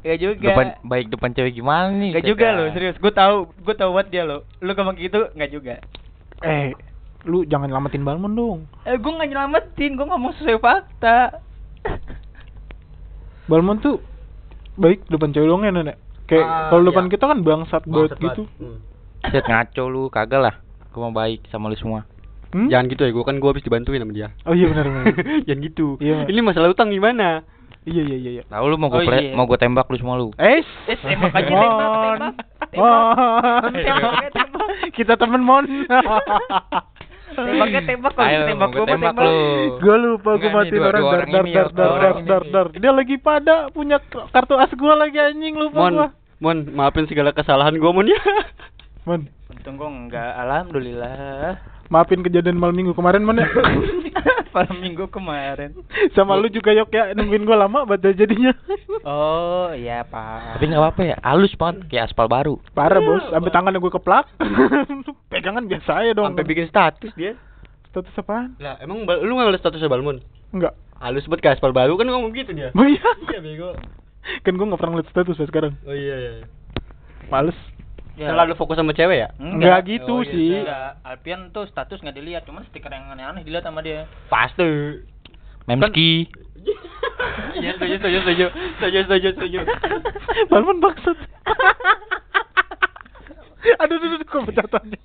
Enggak 0.06 0.18
juga. 0.22 0.48
Depan 0.54 0.68
baik 0.86 1.06
depan 1.10 1.30
cewek 1.34 1.52
gimana 1.58 1.90
nih? 1.90 2.10
Enggak 2.14 2.28
juga 2.30 2.46
lo, 2.54 2.64
serius. 2.70 2.96
Gue 3.02 3.10
tahu, 3.10 3.50
gue 3.50 3.74
tahu 3.74 3.90
buat 3.90 4.06
dia 4.06 4.22
lo. 4.22 4.46
Lu 4.62 4.70
ngomong 4.70 4.94
gitu 5.02 5.26
enggak 5.34 5.50
juga. 5.50 5.74
Eh, 6.46 6.70
lu 7.26 7.42
jangan 7.42 7.74
lamatin 7.74 8.06
Balmon 8.06 8.38
dong. 8.38 8.60
Eh, 8.86 8.94
gue 8.94 9.10
enggak 9.10 9.34
nyelamatin, 9.34 9.98
gue 9.98 10.06
ngomong 10.06 10.38
sesuai 10.38 10.62
fakta. 10.62 11.42
Balmon 13.50 13.82
tuh 13.82 13.98
baik 14.78 15.02
depan 15.10 15.34
cewek 15.34 15.50
doang 15.50 15.66
ya 15.66 15.74
nenek. 15.74 16.03
Kayak 16.25 16.47
Ah, 16.47 16.69
kalau 16.69 16.83
depan 16.85 17.04
iya. 17.04 17.12
kita 17.12 17.25
kan 17.26 17.38
bangsat 17.40 17.83
banget 17.85 18.16
gitu. 18.16 18.43
Set 19.23 19.45
ngaco 19.45 19.85
lu, 19.87 20.02
kagak 20.09 20.40
lah. 20.40 20.54
Gua 20.90 21.09
mau 21.09 21.16
baik 21.16 21.45
sama 21.49 21.69
lu 21.69 21.75
semua. 21.75 22.09
Hmm? 22.49 22.71
Jangan 22.71 22.87
gitu 22.87 23.02
ya, 23.02 23.11
gua 23.11 23.25
kan 23.25 23.37
gua 23.37 23.50
habis 23.50 23.62
dibantuin 23.62 23.99
sama 23.99 24.12
dia. 24.12 24.28
Oh 24.43 24.52
iya 24.52 24.66
benar 24.66 24.87
benar. 24.87 25.04
Jangan 25.47 25.61
gitu. 25.61 25.87
Iya. 25.99 26.25
Ini 26.25 26.40
masalah 26.40 26.71
utang 26.71 26.88
gimana? 26.88 27.43
iya 27.85 28.00
iya 28.00 28.16
iya 28.16 28.31
iya. 28.33 28.43
Tahu 28.47 28.64
lu 28.64 28.76
mau 28.78 28.88
Oh, 28.88 28.97
gua 28.97 29.04
pre- 29.04 29.21
iya. 29.23 29.35
mau 29.35 29.45
gua 29.45 29.59
tembak 29.59 29.85
lu 29.87 29.99
semua 29.99 30.16
lu. 30.16 30.33
Eh, 30.37 30.64
Eh, 30.87 30.97
tembak 30.97 31.35
aja, 31.35 31.52
tembak. 31.52 32.16
Tembak, 32.71 34.33
tembak. 34.33 34.69
Kita 34.93 35.14
temen 35.14 35.40
Mon. 35.40 35.64
Tembaknya 37.34 37.82
tembak 37.84 38.12
kalau 38.12 38.28
Ayo, 38.28 38.40
tembak 38.46 38.68
gua 38.68 38.78
gue 38.78 38.86
tembak 38.88 39.14
lu. 39.16 39.30
Gue 39.76 39.96
lupa 39.98 40.30
gue 40.34 40.50
dua- 40.70 40.88
orang 40.88 41.04
dar 41.04 41.24
dar 41.26 41.44
dar 41.44 41.68
dar 41.68 41.90
dar 41.92 42.16
dar 42.22 42.42
dar. 42.46 42.66
Dia 42.72 42.90
lagi 42.90 43.16
pada 43.16 43.68
punya 43.68 43.98
kartu 44.30 44.54
as 44.54 44.70
gue 44.70 44.94
lagi 44.94 45.18
anjing 45.18 45.54
lupa 45.54 45.78
Mon, 45.80 45.92
gua. 45.92 46.08
Mon, 46.38 46.58
maafin 46.70 47.04
segala 47.04 47.30
kesalahan 47.30 47.75
gua 47.75 47.90
Mon 47.90 48.06
ya. 48.06 48.20
Mon, 49.04 49.26
Untung 49.47 49.75
gue 49.75 49.86
enggak, 49.86 50.32
alhamdulillah. 50.36 51.60
maafin 51.86 52.20
kejadian 52.20 52.56
malam 52.56 52.75
minggu 52.75 52.92
kemarin 52.92 53.20
Mon 53.20 53.36
ya. 53.36 53.47
Malam 54.54 54.76
minggu 54.78 55.04
kemarin. 55.10 55.75
Sama 56.14 56.38
lu 56.38 56.47
juga 56.47 56.71
yok 56.71 56.95
ya 56.95 57.10
nungguin 57.10 57.43
gue 57.43 57.56
lama 57.58 57.82
baca 57.82 58.08
jadinya. 58.14 58.54
Oh, 59.02 59.75
iya, 59.75 60.06
Pak. 60.06 60.56
Tapi 60.56 60.71
nggak 60.71 60.80
apa-apa 60.80 61.02
ya, 61.02 61.17
halus 61.26 61.52
banget 61.58 61.90
kayak 61.90 62.04
aspal 62.08 62.30
baru. 62.30 62.54
Parah 62.73 63.02
bos, 63.02 63.26
sampai 63.34 63.50
tangannya 63.50 63.82
gue 63.82 63.93
keplak. 63.93 64.30
Pegangan 65.34 65.67
biasa 65.67 65.90
aja 66.00 66.10
dong. 66.14 66.30
Sampai 66.30 66.47
bikin 66.47 66.71
status 66.71 67.10
dia. 67.19 67.34
status 67.90 68.14
apaan? 68.14 68.54
Lah, 68.62 68.78
emang 68.78 69.02
lu 69.02 69.32
nggak 69.34 69.47
ngeliat 69.50 69.62
statusnya 69.62 69.90
Balmon? 69.90 70.23
Enggak. 70.54 70.78
Halus 71.02 71.26
banget 71.26 71.43
kayak 71.43 71.54
aspal 71.58 71.75
baru 71.75 71.99
kan 71.99 72.06
ngomong 72.06 72.30
gitu 72.32 72.54
dia. 72.54 72.71
Oh 72.78 72.86
iya. 72.86 73.02
Iya 73.28 73.38
bego. 73.43 73.71
Kan 74.40 74.56
gue 74.56 74.67
gak 74.73 74.80
pernah 74.80 74.93
ngeliat 74.97 75.10
status 75.12 75.36
ya 75.36 75.47
sekarang. 75.50 75.75
Oh 75.84 75.93
iya 75.93 76.17
iya. 76.17 76.32
Males. 77.28 77.58
Ya. 78.14 78.30
Terlalu 78.30 78.54
fokus 78.54 78.78
sama 78.78 78.94
cewek 78.94 79.26
ya? 79.26 79.28
Enggak 79.42 79.90
gitu 79.90 80.14
Oh, 80.14 80.22
iya, 80.22 80.30
sih. 80.30 80.62
Enggak, 80.62 81.02
Alpian 81.02 81.50
tuh 81.50 81.66
status 81.66 81.98
nggak 81.98 82.14
dilihat, 82.14 82.46
cuman 82.46 82.62
stiker 82.70 82.94
yang 82.94 83.10
aneh-aneh 83.10 83.42
dilihat 83.42 83.66
sama 83.66 83.82
dia. 83.82 84.06
Pasti. 84.30 85.02
Memski. 85.66 86.30
Iya 87.58 87.74
setuju 87.76 87.94
setuju 87.98 88.18
setuju 88.22 88.46
setuju 88.78 88.98
setuju 89.08 89.28
setuju. 89.34 89.58
Balmon 90.52 90.78
baksud. 90.78 91.14
aduh, 93.82 93.96
aduh, 93.96 94.14
aduh, 94.14 94.26
kok 94.28 94.42
pecatannya. 94.46 94.98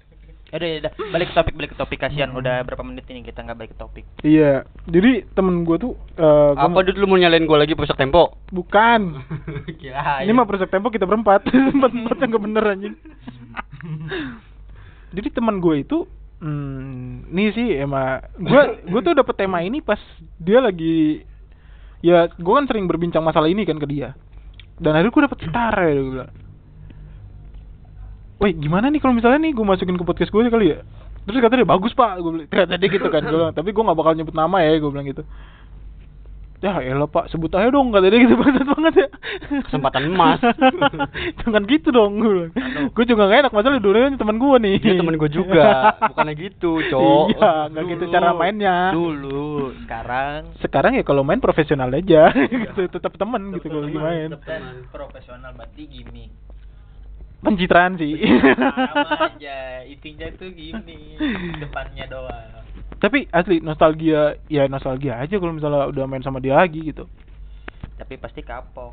Udah, 0.49 0.69
udah, 0.81 0.91
balik 1.13 1.29
ke 1.29 1.35
topik, 1.37 1.53
balik 1.53 1.71
ke 1.73 1.77
topik 1.77 1.99
kasihan. 2.01 2.33
Udah 2.33 2.65
berapa 2.65 2.81
menit 2.81 3.05
ini 3.13 3.21
kita 3.21 3.45
nggak 3.45 3.57
balik 3.57 3.71
ke 3.73 3.77
topik. 3.77 4.05
Iya, 4.25 4.65
jadi 4.89 5.29
temen 5.37 5.61
gue 5.61 5.77
tuh 5.77 5.93
eh 6.17 6.51
gua 6.57 6.65
Apa 6.65 6.81
dulu 6.89 6.97
lu 6.97 7.05
mau 7.05 7.21
nyalain 7.21 7.45
gua 7.45 7.61
lagi 7.61 7.77
perusak 7.77 8.01
tempo? 8.01 8.33
Bukan. 8.49 9.21
Kira. 9.79 10.25
Ini 10.25 10.33
mah 10.33 10.49
perusak 10.49 10.73
tempo 10.73 10.89
kita 10.89 11.05
berempat. 11.05 11.45
Empat 11.77 11.91
empatnya 11.93 12.25
nggak 12.33 12.43
bener 12.43 12.63
anjing. 12.65 12.95
Jadi 15.15 15.27
teman 15.33 15.57
gue 15.57 15.81
itu, 15.81 16.05
hmm, 16.41 17.33
nih 17.33 17.49
sih 17.53 17.69
emang 17.81 18.21
gue 18.37 18.61
gue 18.85 19.01
tuh 19.01 19.13
dapet 19.17 19.35
tema 19.37 19.65
ini 19.65 19.81
pas 19.81 19.97
dia 20.37 20.61
lagi, 20.61 21.25
ya 22.05 22.29
gue 22.29 22.53
kan 22.53 22.69
sering 22.69 22.85
berbincang 22.85 23.25
masalah 23.25 23.49
ini 23.49 23.65
kan 23.65 23.81
ke 23.81 23.87
dia. 23.89 24.13
Dan 24.77 24.93
akhirnya 24.93 25.13
gue 25.13 25.25
dapet 25.25 25.39
setara 25.45 25.83
ya 25.89 25.97
gue 25.97 26.13
bilang. 26.13 26.31
Woi 28.39 28.55
gimana 28.55 28.87
nih 28.87 29.03
kalau 29.03 29.11
misalnya 29.11 29.43
nih 29.43 29.51
gue 29.51 29.65
masukin 29.67 29.99
ke 29.99 30.05
podcast 30.07 30.31
gue 30.31 30.47
kali 30.47 30.71
ya? 30.71 30.79
Terus 31.27 31.43
kata 31.43 31.59
dia 31.59 31.67
bagus 31.67 31.91
pak, 31.91 32.23
gue 32.23 32.31
bilang. 32.31 32.47
Kata 32.47 32.79
dia 32.79 32.87
gitu 32.87 33.11
kan, 33.11 33.21
gue 33.21 33.35
bilang, 33.35 33.51
tapi 33.51 33.75
gue 33.75 33.83
gak 33.83 33.99
bakal 33.99 34.15
nyebut 34.15 34.31
nama 34.31 34.63
ya, 34.63 34.79
gue 34.79 34.89
bilang 34.89 35.05
gitu. 35.05 35.27
Ya 36.59 36.75
elah 36.83 37.07
pak, 37.07 37.31
sebut 37.31 37.51
aja 37.55 37.71
dong, 37.71 37.91
kata 37.91 38.07
dia 38.07 38.19
gitu 38.23 38.35
banget 38.41 38.63
banget 38.63 38.93
ya. 38.95 39.07
Kesempatan 39.67 40.07
emas. 40.07 40.39
Jangan 41.43 41.63
gitu 41.67 41.91
dong, 41.91 42.19
gue. 42.23 42.51
Gue 42.95 43.05
juga 43.05 43.27
gak 43.27 43.47
enak, 43.47 43.53
masalah 43.53 43.83
dulu 43.83 44.15
teman 44.15 44.39
gue 44.39 44.55
nih. 44.63 44.75
Dia 44.83 44.95
temen 44.95 45.15
gua 45.19 45.29
juga, 45.31 45.67
bukannya 46.09 46.33
gitu, 46.39 46.71
Cok. 46.95 47.25
Iya, 47.35 47.51
gak 47.75 47.83
gitu 47.91 48.03
cara 48.07 48.31
mainnya. 48.31 48.75
Dulu, 48.95 49.75
sekarang 49.83 50.55
Sekarang 50.63 50.91
ya 50.95 51.03
kalau 51.03 51.27
main 51.27 51.43
profesional 51.43 51.91
aja, 51.91 52.31
gitu, 52.31 52.87
tetap 52.87 53.19
teman 53.19 53.51
gitu 53.51 53.67
kalau 53.67 53.83
lagi 53.83 53.99
main. 53.99 54.29
profesional 54.95 55.51
berarti 55.55 55.83
gimmick. 55.91 56.48
Pencitraan 57.39 57.95
sih. 57.95 58.19
Sama 58.19 59.15
aja, 59.31 59.87
intinya 59.87 60.27
tuh 60.35 60.51
gini, 60.51 61.15
depannya 61.55 62.05
doang. 62.11 62.59
Tapi 62.99 63.31
asli 63.31 63.63
nostalgia, 63.63 64.35
ya 64.51 64.67
nostalgia 64.67 65.23
aja 65.23 65.39
kalau 65.39 65.55
misalnya 65.55 65.87
udah 65.87 66.03
main 66.03 66.19
sama 66.19 66.43
dia 66.43 66.59
lagi 66.59 66.83
gitu. 66.83 67.07
Tapi 67.95 68.19
pasti 68.19 68.43
kapok. 68.43 68.91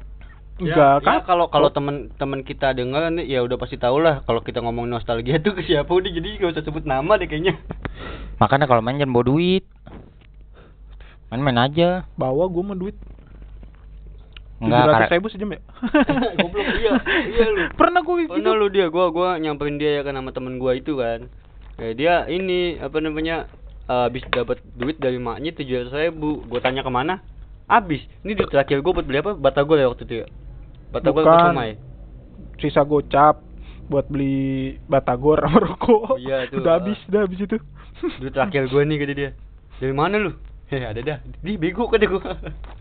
Enggak 0.57 1.05
ya, 1.05 1.05
kan? 1.05 1.21
ya, 1.21 1.27
kalau 1.29 1.47
kalau 1.53 1.69
teman-teman 1.69 2.41
kita 2.41 2.73
dengar 2.73 3.13
nih 3.13 3.29
ya 3.29 3.45
udah 3.45 3.61
pasti 3.61 3.77
tahu 3.77 4.01
lah 4.01 4.25
kalau 4.25 4.41
kita 4.41 4.65
ngomong 4.65 4.89
nostalgia 4.89 5.37
tuh 5.37 5.53
ke 5.53 5.69
siapa 5.69 5.91
udah 5.93 6.09
jadi 6.09 6.41
gak 6.41 6.57
usah 6.57 6.65
sebut 6.65 6.89
nama 6.89 7.21
deh 7.21 7.29
kayaknya. 7.29 7.61
Makanya 8.41 8.65
kalau 8.65 8.81
main 8.81 8.97
jangan 8.97 9.13
bawa 9.13 9.27
duit. 9.27 9.65
Main-main 11.29 11.59
aja. 11.59 12.07
bawa 12.15 12.47
gue 12.47 12.63
mah 12.63 12.79
duit. 12.79 12.97
Enggak, 14.57 14.89
karena 14.89 15.13
ribu 15.21 15.29
sejam 15.29 15.53
ya? 15.53 15.61
Goblok 16.41 16.69
iya, 16.81 16.93
iya 17.29 17.47
lu. 17.53 17.63
Pernah 17.81 18.01
gue 18.01 18.15
gitu. 18.25 18.33
Pernah 18.41 18.53
lu 18.57 18.67
dia, 18.73 18.87
gua 18.89 19.13
gua 19.13 19.37
nyamperin 19.37 19.77
dia 19.77 20.01
ya 20.01 20.03
kan 20.03 20.17
sama 20.17 20.33
temen 20.33 20.57
gua 20.57 20.73
itu 20.73 20.97
kan. 20.97 21.29
Ya, 21.77 21.93
dia 21.93 22.15
ini 22.33 22.81
apa 22.81 22.97
namanya 23.05 23.53
eh, 23.85 24.03
habis 24.09 24.25
dapat 24.33 24.65
duit 24.73 24.97
dari 24.97 25.21
maknya 25.21 25.53
tujuh 25.53 25.85
ratus 25.85 25.93
ribu. 25.93 26.41
Gua 26.49 26.65
tanya 26.65 26.81
ke 26.81 26.89
mana? 26.89 27.21
Habis. 27.69 28.01
Ini 28.25 28.33
duit 28.33 28.49
terakhir 28.49 28.81
gua 28.81 28.97
buat 28.97 29.05
beli 29.05 29.21
apa? 29.21 29.37
Batagor 29.37 29.77
ya 29.77 29.93
waktu 29.93 30.09
itu 30.09 30.15
ya. 30.25 30.27
Batagor 30.89 31.23
Bukan. 31.29 31.37
apa 31.37 31.47
somai? 31.53 31.73
Sisa 32.57 32.81
gocap 32.89 33.45
buat 33.93 34.09
beli 34.09 34.81
batagor 34.89 35.45
sama 35.45 35.59
rokok. 35.69 36.17
Iya, 36.17 36.49
itu. 36.49 36.65
Udah 36.65 36.81
habis, 36.81 36.99
udah 37.13 37.21
habis 37.29 37.41
itu. 37.45 37.57
Duit 38.25 38.33
terakhir 38.33 38.73
gua 38.73 38.89
nih 38.89 38.97
kata 39.05 39.13
dia. 39.13 39.31
Dari 39.77 39.93
mana 39.93 40.17
lu? 40.17 40.33
Heh, 40.67 40.83
ada 40.83 40.99
dah. 40.99 41.19
Di 41.23 41.55
bego 41.55 41.87
kata 41.87 42.11
gua. 42.11 42.35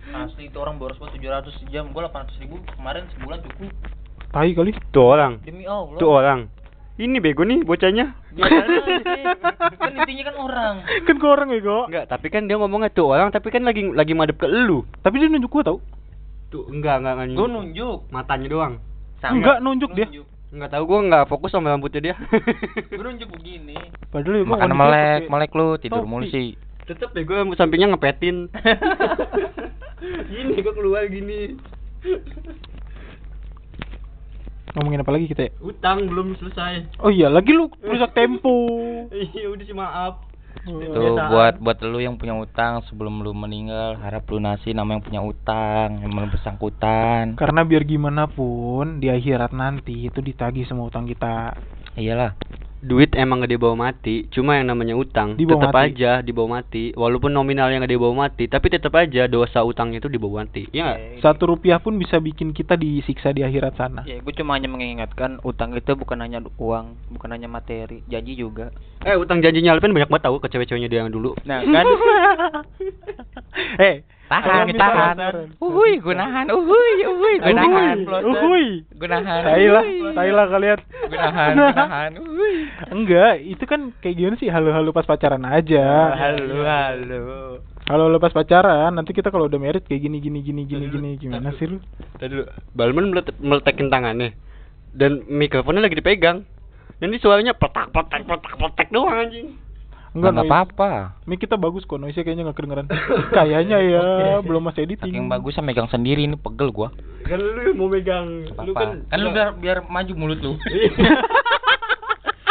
Asli 0.10 0.50
itu 0.50 0.58
orang 0.58 0.82
boros 0.82 0.98
banget 0.98 1.22
700 1.22 1.54
sejam, 1.62 1.94
gua 1.94 2.10
800 2.10 2.42
ribu 2.42 2.58
kemarin 2.74 3.06
sebulan 3.14 3.46
cukup. 3.46 3.70
Tai 4.34 4.50
kali. 4.58 4.72
Tuh 4.90 5.06
orang. 5.06 5.38
Demi 5.46 5.70
Allah. 5.70 6.02
Tuh 6.02 6.10
orang. 6.10 6.50
Ini 6.98 7.22
bego 7.22 7.46
nih 7.46 7.62
bocahnya. 7.62 8.16
Biasanya 8.34 8.98
sih. 9.06 9.24
kan 9.78 9.92
intinya 10.02 10.24
kan 10.32 10.36
orang. 10.40 10.76
kan 11.08 11.16
ke 11.20 11.28
orang 11.28 11.50
ya 11.52 11.60
kok 11.60 11.86
Enggak, 11.92 12.06
tapi 12.08 12.28
kan 12.32 12.42
dia 12.48 12.56
ngomongnya 12.56 12.90
tuh 12.90 13.12
orang 13.12 13.30
tapi 13.36 13.52
kan 13.52 13.68
lagi 13.68 13.84
lagi 13.92 14.16
madep 14.16 14.40
ke 14.40 14.48
elu. 14.48 14.88
tapi 15.04 15.20
dia 15.20 15.28
nunjuk 15.28 15.52
gua 15.52 15.64
tau 15.68 15.78
Tuh, 16.56 16.64
enggak, 16.72 17.04
enggak, 17.04 17.14
enggak 17.20 17.36
Gue 17.36 17.50
nunjuk. 17.52 18.00
Matanya 18.16 18.48
doang. 18.48 18.74
enggak 19.20 19.58
nunjuk 19.60 19.92
dia 19.92 20.08
Enggak 20.56 20.72
tahu 20.72 20.84
gua 20.88 21.00
enggak 21.04 21.24
fokus 21.28 21.52
sama 21.52 21.76
rambutnya 21.76 22.00
dia. 22.00 22.16
Gue 22.88 23.04
nunjuk 23.04 23.28
begini. 23.28 23.76
padahal 24.08 24.40
ya 24.40 24.44
gua 24.48 24.52
Makan 24.56 24.72
melek, 24.72 25.22
melek 25.28 25.52
lu 25.52 25.68
tidur 25.76 26.08
mulu 26.08 26.32
sih. 26.32 26.56
Tetep 26.86 27.10
deh 27.12 27.24
gua 27.24 27.42
rambut 27.42 27.56
sampingnya 27.56 27.90
ngepetin. 27.90 28.50
gini 30.32 30.54
gua 30.60 30.74
keluar 30.74 31.04
gini. 31.08 31.58
ngomongin 34.76 35.02
apa 35.02 35.12
lagi 35.12 35.26
kita 35.26 35.48
ya 35.48 35.52
Utang 35.58 36.04
belum 36.06 36.36
selesai. 36.36 37.00
oh 37.00 37.08
iya 37.08 37.32
lagi 37.32 37.50
lu 37.50 37.72
rusak 37.80 38.12
tempo 38.18 38.68
Iya, 39.08 39.48
udah 39.48 39.64
sih 39.64 39.72
maaf. 39.72 40.14
Tuh 40.58 40.76
Kebiasaan. 40.82 41.30
buat 41.30 41.54
buat 41.60 41.78
lu 41.82 42.00
yang 42.00 42.16
punya 42.16 42.34
utang 42.34 42.84
sebelum 42.84 43.22
lu 43.22 43.32
meninggal 43.32 43.96
harap 43.96 44.24
lunasi 44.26 44.72
nama 44.72 44.92
yang 44.92 45.04
punya 45.04 45.22
utang 45.22 46.00
yang 46.00 46.12
bersangkutan. 46.28 47.36
karena 47.36 47.62
biar 47.62 47.84
gimana 47.84 48.26
pun 48.26 48.98
di 48.98 49.08
akhirat 49.08 49.52
nanti 49.52 50.08
itu 50.08 50.20
ditagih 50.20 50.64
semua 50.64 50.88
utang 50.88 51.06
kita 51.06 51.56
Iyalah. 51.96 52.36
duit 52.86 53.18
emang 53.18 53.42
gak 53.42 53.50
dibawa 53.50 53.90
mati, 53.90 54.30
cuma 54.30 54.62
yang 54.62 54.70
namanya 54.70 54.94
utang 54.94 55.34
Dibawa 55.34 55.58
tetap 55.58 55.74
mati. 55.74 55.86
aja 55.90 56.12
dibawa 56.22 56.62
mati. 56.62 56.94
Walaupun 56.94 57.34
nominalnya 57.34 57.82
gak 57.82 57.90
dibawa 57.90 58.30
mati, 58.30 58.46
tapi 58.46 58.70
tetap 58.70 58.94
aja 58.94 59.26
dosa 59.26 59.66
utangnya 59.66 59.98
itu 59.98 60.06
dibawa 60.06 60.46
mati. 60.46 60.70
Iya 60.70 60.94
nggak? 60.94 61.00
satu 61.26 61.50
rupiah 61.50 61.82
pun 61.82 61.98
bisa 61.98 62.22
bikin 62.22 62.54
kita 62.54 62.78
disiksa 62.78 63.34
di 63.34 63.42
akhirat 63.42 63.74
sana 63.74 64.06
Ya, 64.06 64.22
gue 64.22 64.34
cuma 64.38 64.54
hanya 64.54 64.70
mengingatkan 64.70 65.42
utang 65.42 65.74
itu 65.74 65.98
bukan 65.98 66.22
hanya 66.22 66.46
uang, 66.62 66.94
bukan 67.10 67.30
hanya 67.34 67.50
materi, 67.50 68.06
janji 68.06 68.38
juga. 68.38 68.70
Eh, 69.02 69.18
utang 69.18 69.42
janjinya 69.42 69.74
Alvin 69.74 69.90
banyak 69.90 70.06
banget 70.06 70.26
tahu 70.30 70.38
ke 70.38 70.54
cewek-ceweknya 70.54 70.86
dia 70.86 71.02
yang 71.02 71.10
dulu. 71.10 71.34
Nah, 71.42 71.66
kan 71.66 71.86
eh 73.90 74.06
Tahan, 74.26 74.66
tahan. 74.74 75.14
penasaran. 75.14 75.48
Uhuy, 75.60 75.98
gue 75.98 76.12
nahan. 76.12 76.46
Uhuy, 76.50 76.92
uhuy, 77.06 77.34
gue 77.38 77.54
nahan. 77.54 77.98
uhuy 78.24 78.66
Gue 78.90 79.06
nahan. 79.06 79.42
tai 79.44 79.68
lah 79.68 79.84
Uhuy. 79.84 80.12
tai 80.12 80.32
lah 80.32 80.46
kalian 80.48 80.80
Gue 80.82 81.14
nahan, 81.16 81.54
gue 81.60 81.72
nahan. 81.72 82.12
Uhuy. 82.18 82.56
enggak 82.90 83.34
itu 83.40 83.64
kan 83.64 83.94
kayak 83.96 84.16
gimana 84.16 84.36
sih 84.36 84.50
halo-halo 84.50 84.90
pas 84.90 85.06
pacaran 85.06 85.44
aja 85.44 85.86
halo 86.16 86.58
halo. 86.60 87.22
Kalau 87.86 88.10
lo 88.10 88.18
pas 88.18 88.34
pacaran, 88.34 88.90
nanti 88.92 89.14
kita 89.14 89.30
kalau 89.30 89.46
udah 89.46 89.62
merit 89.62 89.86
kayak 89.86 90.02
gini 90.02 90.18
gini 90.18 90.42
gini 90.42 90.66
gini 90.66 90.86
gini 90.88 91.10
gimana 91.16 91.54
sih 91.54 91.70
lu? 91.70 91.78
Tadi 92.18 92.34
dulu, 92.34 92.44
Balman 92.74 93.14
melet- 93.14 93.38
meletekin 93.38 93.94
tangannya 93.94 94.34
dan 94.90 95.22
mikrofonnya 95.24 95.86
lagi 95.86 95.94
dipegang. 95.94 96.50
Nanti 96.96 97.20
suaranya 97.20 97.54
petak 97.54 97.92
petak 97.92 98.26
petak 98.26 98.54
petak 98.56 98.88
doang 98.90 99.14
anjing. 99.22 99.54
Enggak, 100.16 100.32
Nggak 100.32 100.42
noise. 100.42 100.54
apa-apa. 100.72 100.90
Mic 101.26 101.38
kita 101.38 101.56
bagus 101.56 101.84
kok, 101.84 102.00
noise 102.00 102.16
kayaknya 102.16 102.48
nggak 102.48 102.56
kedengeran. 102.56 102.88
Kayaknya 103.30 103.78
ya, 103.84 104.02
belum 104.48 104.64
mas 104.64 104.80
editing. 104.80 105.12
Saking 105.12 105.28
bagus 105.28 105.52
saya 105.54 105.68
megang 105.68 105.86
sendiri 105.86 106.24
ini 106.24 106.36
pegel 106.36 106.72
gua. 106.72 106.96
Kan 107.22 107.36
lu 107.36 107.62
yang 107.62 107.76
mau 107.76 107.88
megang. 107.88 108.48
Lu 108.64 108.72
kan 108.72 109.04
Kan 109.04 109.20
lu 109.20 109.30
biar 109.30 109.52
biar 109.54 109.78
maju 109.84 110.14
mulut 110.16 110.40
lu. 110.40 110.56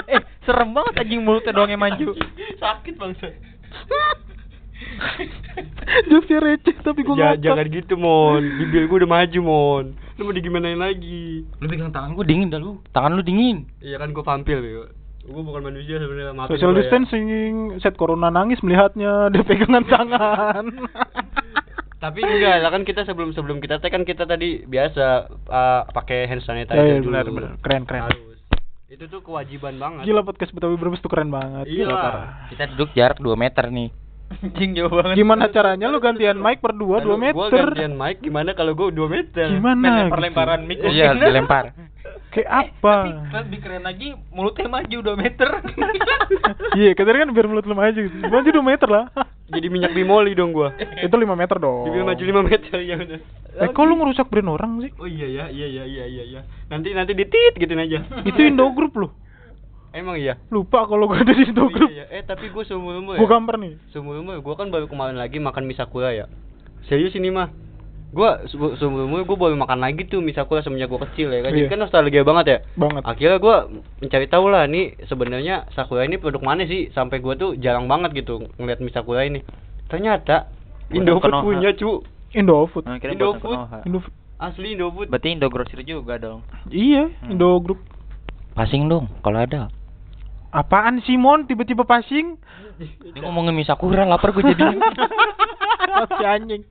eh, 0.06 0.20
serem 0.44 0.70
banget 0.70 0.94
anjing 0.98 1.24
mulutnya 1.24 1.50
doang 1.50 1.70
yang 1.70 1.80
maju. 1.80 2.12
sakit 2.54 2.94
bangsa. 2.94 3.32
Jokesnya 6.04 6.38
receh 6.42 6.76
tapi 6.78 7.00
gua 7.00 7.14
Ja, 7.14 7.24
ngakak. 7.32 7.40
jangan 7.40 7.66
gitu 7.70 7.94
mon, 7.96 8.42
bibir 8.58 8.84
gua 8.84 9.00
udah 9.00 9.10
maju 9.10 9.40
mon. 9.40 9.84
Lu 10.14 10.22
mau 10.22 10.34
digimanain 10.34 10.76
lagi? 10.76 11.48
Lu 11.56 11.66
pegang 11.66 11.88
tangan 11.88 12.12
gua 12.12 12.22
dingin 12.22 12.46
dah 12.46 12.60
lu. 12.60 12.76
Tangan 12.90 13.14
lu 13.14 13.22
dingin. 13.22 13.64
Iya 13.78 13.96
kan 13.96 14.12
gua 14.12 14.20
vampir 14.22 14.60
ya. 14.60 14.84
Gua 15.24 15.40
bukan 15.40 15.62
manusia 15.64 15.96
sebenarnya 15.96 16.36
maafin 16.36 16.52
Social 16.52 16.70
gua 16.70 16.76
ya. 16.76 16.80
distancing, 16.84 17.52
set 17.80 17.96
corona 17.96 18.28
nangis 18.28 18.60
melihatnya 18.60 19.12
dia 19.32 19.40
pegangan 19.40 19.84
tangan. 19.84 20.64
Tapi 22.04 22.20
enggak, 22.20 22.60
lah 22.60 22.68
kan 22.68 22.84
kita 22.84 23.08
sebelum 23.08 23.32
sebelum 23.32 23.64
kita 23.64 23.80
tag 23.80 23.88
kan 23.88 24.04
kita 24.04 24.28
tadi 24.28 24.60
biasa 24.60 25.04
uh, 25.48 25.88
pakai 25.88 26.28
hand 26.28 26.44
sanitizer 26.44 26.76
Ya, 26.76 26.84
ya, 26.84 26.96
dulu. 27.00 27.08
benar, 27.08 27.24
benar. 27.32 27.50
Keren, 27.64 27.82
keren. 27.88 28.02
Harus. 28.04 28.36
Itu 28.92 29.08
tuh 29.08 29.24
kewajiban 29.24 29.80
banget. 29.80 30.04
Gila 30.04 30.20
podcast 30.20 30.52
Betawi 30.52 30.76
Brebes 30.76 31.00
tuh 31.00 31.08
keren 31.08 31.32
banget. 31.32 31.64
Iya. 31.64 31.88
Gila 31.88 31.94
parah. 31.96 32.26
Kita 32.52 32.62
duduk 32.76 32.92
jarak 32.92 33.18
2 33.18 33.32
meter 33.34 33.72
nih. 33.72 33.88
Anjing 34.44 34.76
jauh 34.76 34.92
banget. 34.92 35.14
Gimana 35.16 35.44
caranya 35.48 35.86
lu 35.88 35.98
gantian 36.02 36.36
mic 36.36 36.60
per 36.60 36.76
dua, 36.76 37.00
dua 37.00 37.16
Lalu 37.16 37.32
Gua 37.32 37.48
meter? 37.48 37.66
gantian 37.72 37.94
mic 37.96 38.16
gimana 38.20 38.50
kalau 38.52 38.72
gua 38.76 38.88
2 38.92 39.08
meter? 39.08 39.46
Gimana? 39.56 39.88
Lempar-lemparan 40.08 40.60
gitu? 40.68 40.68
mic. 40.68 40.78
Iya, 40.92 41.08
dilempar. 41.20 41.64
Kayak 42.34 42.50
apa? 42.50 42.96
Tapi 43.30 43.46
lebih 43.46 43.58
keren 43.62 43.84
lagi 43.86 44.08
mulutnya 44.34 44.66
maju 44.68 44.96
2 45.00 45.22
meter. 45.22 45.48
Iya, 46.74 46.90
katanya 46.98 47.22
kan 47.22 47.30
biar 47.30 47.46
mulut 47.46 47.64
lu 47.70 47.78
maju. 47.78 48.00
Maju 48.26 48.48
2 48.50 48.70
meter 48.74 48.88
lah. 48.90 49.06
Jadi 49.54 49.66
minyak 49.70 49.94
bimoli 49.94 50.34
dong 50.34 50.50
gua. 50.50 50.74
Itu 50.74 51.14
5 51.14 51.22
meter 51.38 51.56
dong. 51.62 51.86
Bibir 51.86 52.02
maju 52.02 52.22
5 52.22 52.42
meter 52.50 52.70
ya 52.82 52.94
udah. 52.98 53.20
Eh, 53.54 53.68
kok 53.70 53.84
lu 53.86 53.94
ngerusak 53.94 54.26
brand 54.26 54.50
orang 54.50 54.82
sih? 54.82 54.90
Oh 54.98 55.06
iya 55.06 55.30
ya, 55.30 55.44
iya 55.54 55.66
iya 55.70 55.84
iya 55.86 56.04
iya 56.10 56.24
iya. 56.26 56.40
Nanti 56.66 56.90
nanti 56.90 57.14
ditit 57.14 57.54
gituin 57.54 57.78
aja. 57.78 58.02
Itu 58.26 58.42
Indo 58.42 58.66
Group 58.74 58.98
loh. 58.98 59.10
Emang 59.94 60.18
iya. 60.18 60.34
Lupa 60.50 60.84
kalau 60.84 61.06
gua 61.06 61.22
ada 61.22 61.30
di 61.30 61.46
Oh, 61.54 61.70
Group. 61.70 61.86
iya, 61.86 62.04
iya. 62.04 62.18
Eh 62.18 62.22
tapi 62.22 62.50
gua 62.50 62.66
seumur 62.66 62.98
umur 62.98 63.14
Gua 63.14 63.24
ya. 63.24 63.30
gambar 63.30 63.54
nih. 63.56 63.72
Seumur 63.88 64.18
umur 64.18 64.42
gua 64.42 64.54
kan 64.54 64.68
baru 64.68 64.84
kemarin 64.84 65.14
lagi 65.14 65.38
makan 65.38 65.64
misakura 65.64 66.10
ya. 66.10 66.26
Serius 66.84 67.14
ini 67.14 67.30
mah. 67.30 67.54
Gua 68.10 68.42
se- 68.44 68.74
seumur 68.76 69.06
umur 69.06 69.22
gua 69.22 69.38
baru 69.40 69.54
makan 69.54 69.78
lagi 69.78 70.02
tuh 70.04 70.18
misakura 70.18 70.60
semenjak 70.60 70.86
gua 70.88 71.06
kecil 71.06 71.30
ya 71.30 71.40
kan. 71.40 71.50
Jadi 71.50 71.62
Iya. 71.62 71.70
kan 71.70 71.78
nostalgia 71.78 72.22
banget 72.22 72.44
ya. 72.44 72.58
Banget. 72.74 73.02
Akhirnya 73.02 73.38
gua 73.38 73.56
mencari 74.00 74.26
tahu 74.26 74.44
lah 74.48 74.66
nih 74.66 74.84
sebenarnya 75.04 75.54
sakura 75.70 76.02
ini 76.02 76.18
produk 76.18 76.42
mana 76.42 76.62
sih 76.64 76.90
sampai 76.90 77.18
gua 77.18 77.34
tuh 77.34 77.54
jarang 77.54 77.86
banget 77.86 78.18
gitu 78.18 78.50
ngeliat 78.56 78.78
misakura 78.78 79.22
ini. 79.22 79.46
Ternyata 79.86 80.50
Indofood 80.90 81.32
punya 81.40 81.70
cu. 81.72 82.02
Indofood. 82.30 82.82
Nah, 82.82 82.98
Indofood. 82.98 83.58
Indofood. 83.84 84.14
Asli 84.36 84.74
Indofood. 84.74 85.06
Berarti 85.06 85.30
Indo 85.30 85.46
Grocery 85.46 85.86
juga 85.86 86.18
dong. 86.18 86.42
Iya, 86.66 87.06
Hmm. 87.14 87.30
Indo 87.30 87.62
Group. 87.62 87.78
Passing 88.52 88.86
dong 88.86 89.06
kalau 89.22 89.38
ada. 89.38 89.70
Apaan 90.54 91.02
Simon 91.02 91.50
tiba-tiba 91.50 91.82
passing? 91.82 92.38
Ini 92.78 93.18
ngomongin 93.18 93.54
misakura 93.54 94.06
lapar 94.06 94.30
gue 94.30 94.46
jadi. 94.46 94.62
si 96.18 96.24
anjing. 96.24 96.62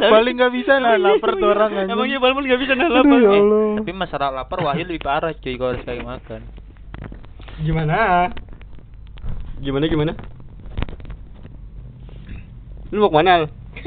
Paling 0.00 0.34
nggak 0.36 0.52
bisa 0.54 0.80
nah 0.80 0.96
lapar 0.96 1.36
tuh 1.36 1.52
orang 1.52 1.84
anjing. 1.84 1.92
Emangnya 1.92 2.16
Balmon 2.16 2.48
gak 2.48 2.60
bisa 2.60 2.72
Aduh, 2.72 2.88
lapar? 2.88 3.12
ya 3.14 3.28
Eh, 3.28 3.36
Allah. 3.36 3.76
Tapi 3.76 3.92
masalah 3.92 4.28
lapar 4.32 4.58
Wahyu 4.62 4.88
lebih 4.88 5.04
parah 5.04 5.36
cuy 5.36 5.54
kalau 5.54 5.76
sekali 5.76 6.00
makan. 6.00 6.40
Gimana? 7.60 8.32
Gimana 9.60 9.84
gimana? 9.84 10.12
Lu 12.88 13.04
mau 13.04 13.12
ke 13.12 13.16
mana? 13.16 13.30
Al? 13.36 13.44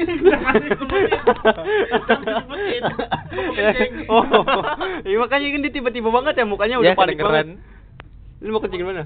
oh, 4.08 4.22
iya 5.02 5.16
makanya 5.18 5.46
kan 5.50 5.60
dia 5.60 5.72
tiba-tiba 5.72 6.08
banget 6.08 6.34
ya 6.36 6.44
mukanya 6.46 6.76
udah 6.78 6.92
Ya, 6.92 6.98
panik 6.98 7.18
kedengeran. 7.18 7.34
banget. 7.34 7.58
Lu 8.40 8.56
mau 8.56 8.60
kencing 8.64 8.80
mana? 8.80 9.04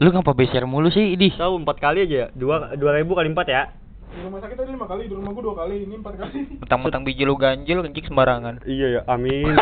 Lu 0.00 0.08
ngapa 0.08 0.32
beser 0.32 0.64
mulu 0.64 0.88
sih, 0.88 1.12
Di? 1.20 1.36
Tahu 1.36 1.60
empat 1.60 1.76
kali 1.84 2.08
aja 2.08 2.16
ya, 2.16 2.26
dua 2.32 2.72
dua 2.80 2.96
ribu 2.96 3.12
kali 3.12 3.28
empat 3.28 3.46
ya. 3.52 3.62
Di 4.10 4.24
rumah 4.26 4.40
sakit 4.42 4.56
tadi 4.58 4.74
lima 4.74 4.88
kali, 4.90 5.06
di 5.06 5.14
rumah 5.14 5.30
gua 5.30 5.44
dua 5.44 5.56
kali, 5.62 5.86
ini 5.86 5.94
empat 6.00 6.14
kali. 6.18 6.58
Mentang-mentang 6.58 7.06
biji 7.06 7.22
lu 7.22 7.36
ganjil 7.38 7.84
kencing 7.84 8.10
sembarangan. 8.10 8.64
Iya 8.66 8.86
ya, 8.98 9.00
amin. 9.06 9.54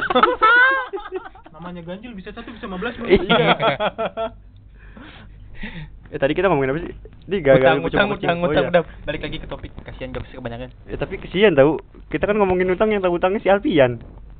Namanya 1.58 1.82
ganjil 1.84 2.14
bisa 2.14 2.30
satu 2.30 2.48
bisa 2.54 2.70
15 2.70 2.78
Bang. 2.78 3.08
Iya. 3.10 3.48
eh 6.14 6.18
tadi 6.22 6.32
kita 6.32 6.46
ngomongin 6.48 6.70
apa 6.72 6.80
sih? 6.86 6.94
Di 7.28 7.42
gagal 7.44 7.82
Utang, 7.84 8.14
utang, 8.14 8.38
utang, 8.38 8.38
utang, 8.40 8.64
ya. 8.64 8.70
udah. 8.72 8.82
Balik 9.04 9.26
lagi 9.26 9.36
ke 9.42 9.50
topik. 9.50 9.74
Kasihan 9.84 10.14
jokes 10.14 10.32
kebanyakan. 10.32 10.70
Eh, 10.86 10.96
tapi 10.96 11.18
kesian 11.20 11.58
tahu. 11.58 11.76
Kita 12.08 12.24
kan 12.24 12.38
ngomongin 12.38 12.70
utang 12.72 12.88
yang 12.94 13.02
tahu 13.02 13.18
utangnya 13.20 13.42
si 13.42 13.50
Alfian. 13.50 13.98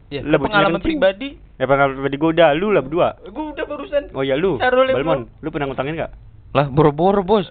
Ya, 0.08 0.24
Lah, 0.24 0.40
bocahnya 0.40 0.72
pengalaman 0.72 0.80
pribadi. 0.80 1.36
Ya 1.58 1.66
pengalaman 1.66 1.98
pribadi 1.98 2.16
gue 2.22 2.30
udah, 2.38 2.48
lu 2.54 2.70
lah 2.70 2.82
berdua. 2.86 3.08
Gue 3.34 3.44
udah 3.50 3.64
barusan. 3.66 4.02
Oh 4.14 4.22
ya 4.22 4.38
lu, 4.38 4.62
Balmon, 4.62 5.26
lu 5.42 5.48
pernah 5.50 5.66
ngutangin 5.66 5.98
nggak? 5.98 6.12
Lah 6.54 6.70
boro-boro, 6.70 7.26
Bos. 7.26 7.50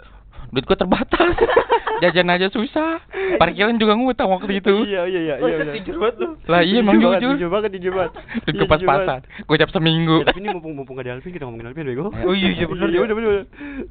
Duit 0.51 0.63
gua 0.63 0.79
terbatas. 0.79 1.35
Jajan 2.01 2.29
aja 2.29 2.47
susah. 2.53 3.01
Parkiran 3.41 3.75
juga 3.81 3.97
ngutang 3.97 4.29
waktu 4.29 4.61
itu. 4.61 4.85
Iya 4.85 5.09
iya 5.09 5.19
iya 5.19 5.35
iya. 5.41 5.55
iya. 5.59 5.73
Jujur 5.81 5.97
banget 5.97 6.15
lu. 6.21 6.27
Lah 6.45 6.61
iya 6.61 6.79
emang 6.79 7.01
jujur. 7.01 7.35
Jujur 7.35 7.49
banget, 7.49 7.69
jujur 7.75 7.93
banget. 7.97 8.11
Duit 8.45 8.53
Iya, 8.53 8.61
gua 8.63 8.69
pas-pasan. 8.69 9.19
Gua 9.43 9.57
cap 9.57 9.69
seminggu. 9.73 10.15
Ya, 10.23 10.25
tapi 10.29 10.39
ini 10.45 10.47
mumpung 10.53 10.73
mumpung 10.77 10.95
gak 11.01 11.09
ada 11.09 11.19
Alvin 11.19 11.31
kita 11.33 11.43
ngomongin 11.49 11.67
Alvin 11.73 11.83
bego. 11.89 12.13
Oh 12.13 12.35
iya, 12.37 12.49
iya, 12.53 12.65
bener. 12.69 12.87
Iya 12.87 12.99
udah 13.03 13.15
bener. 13.17 13.31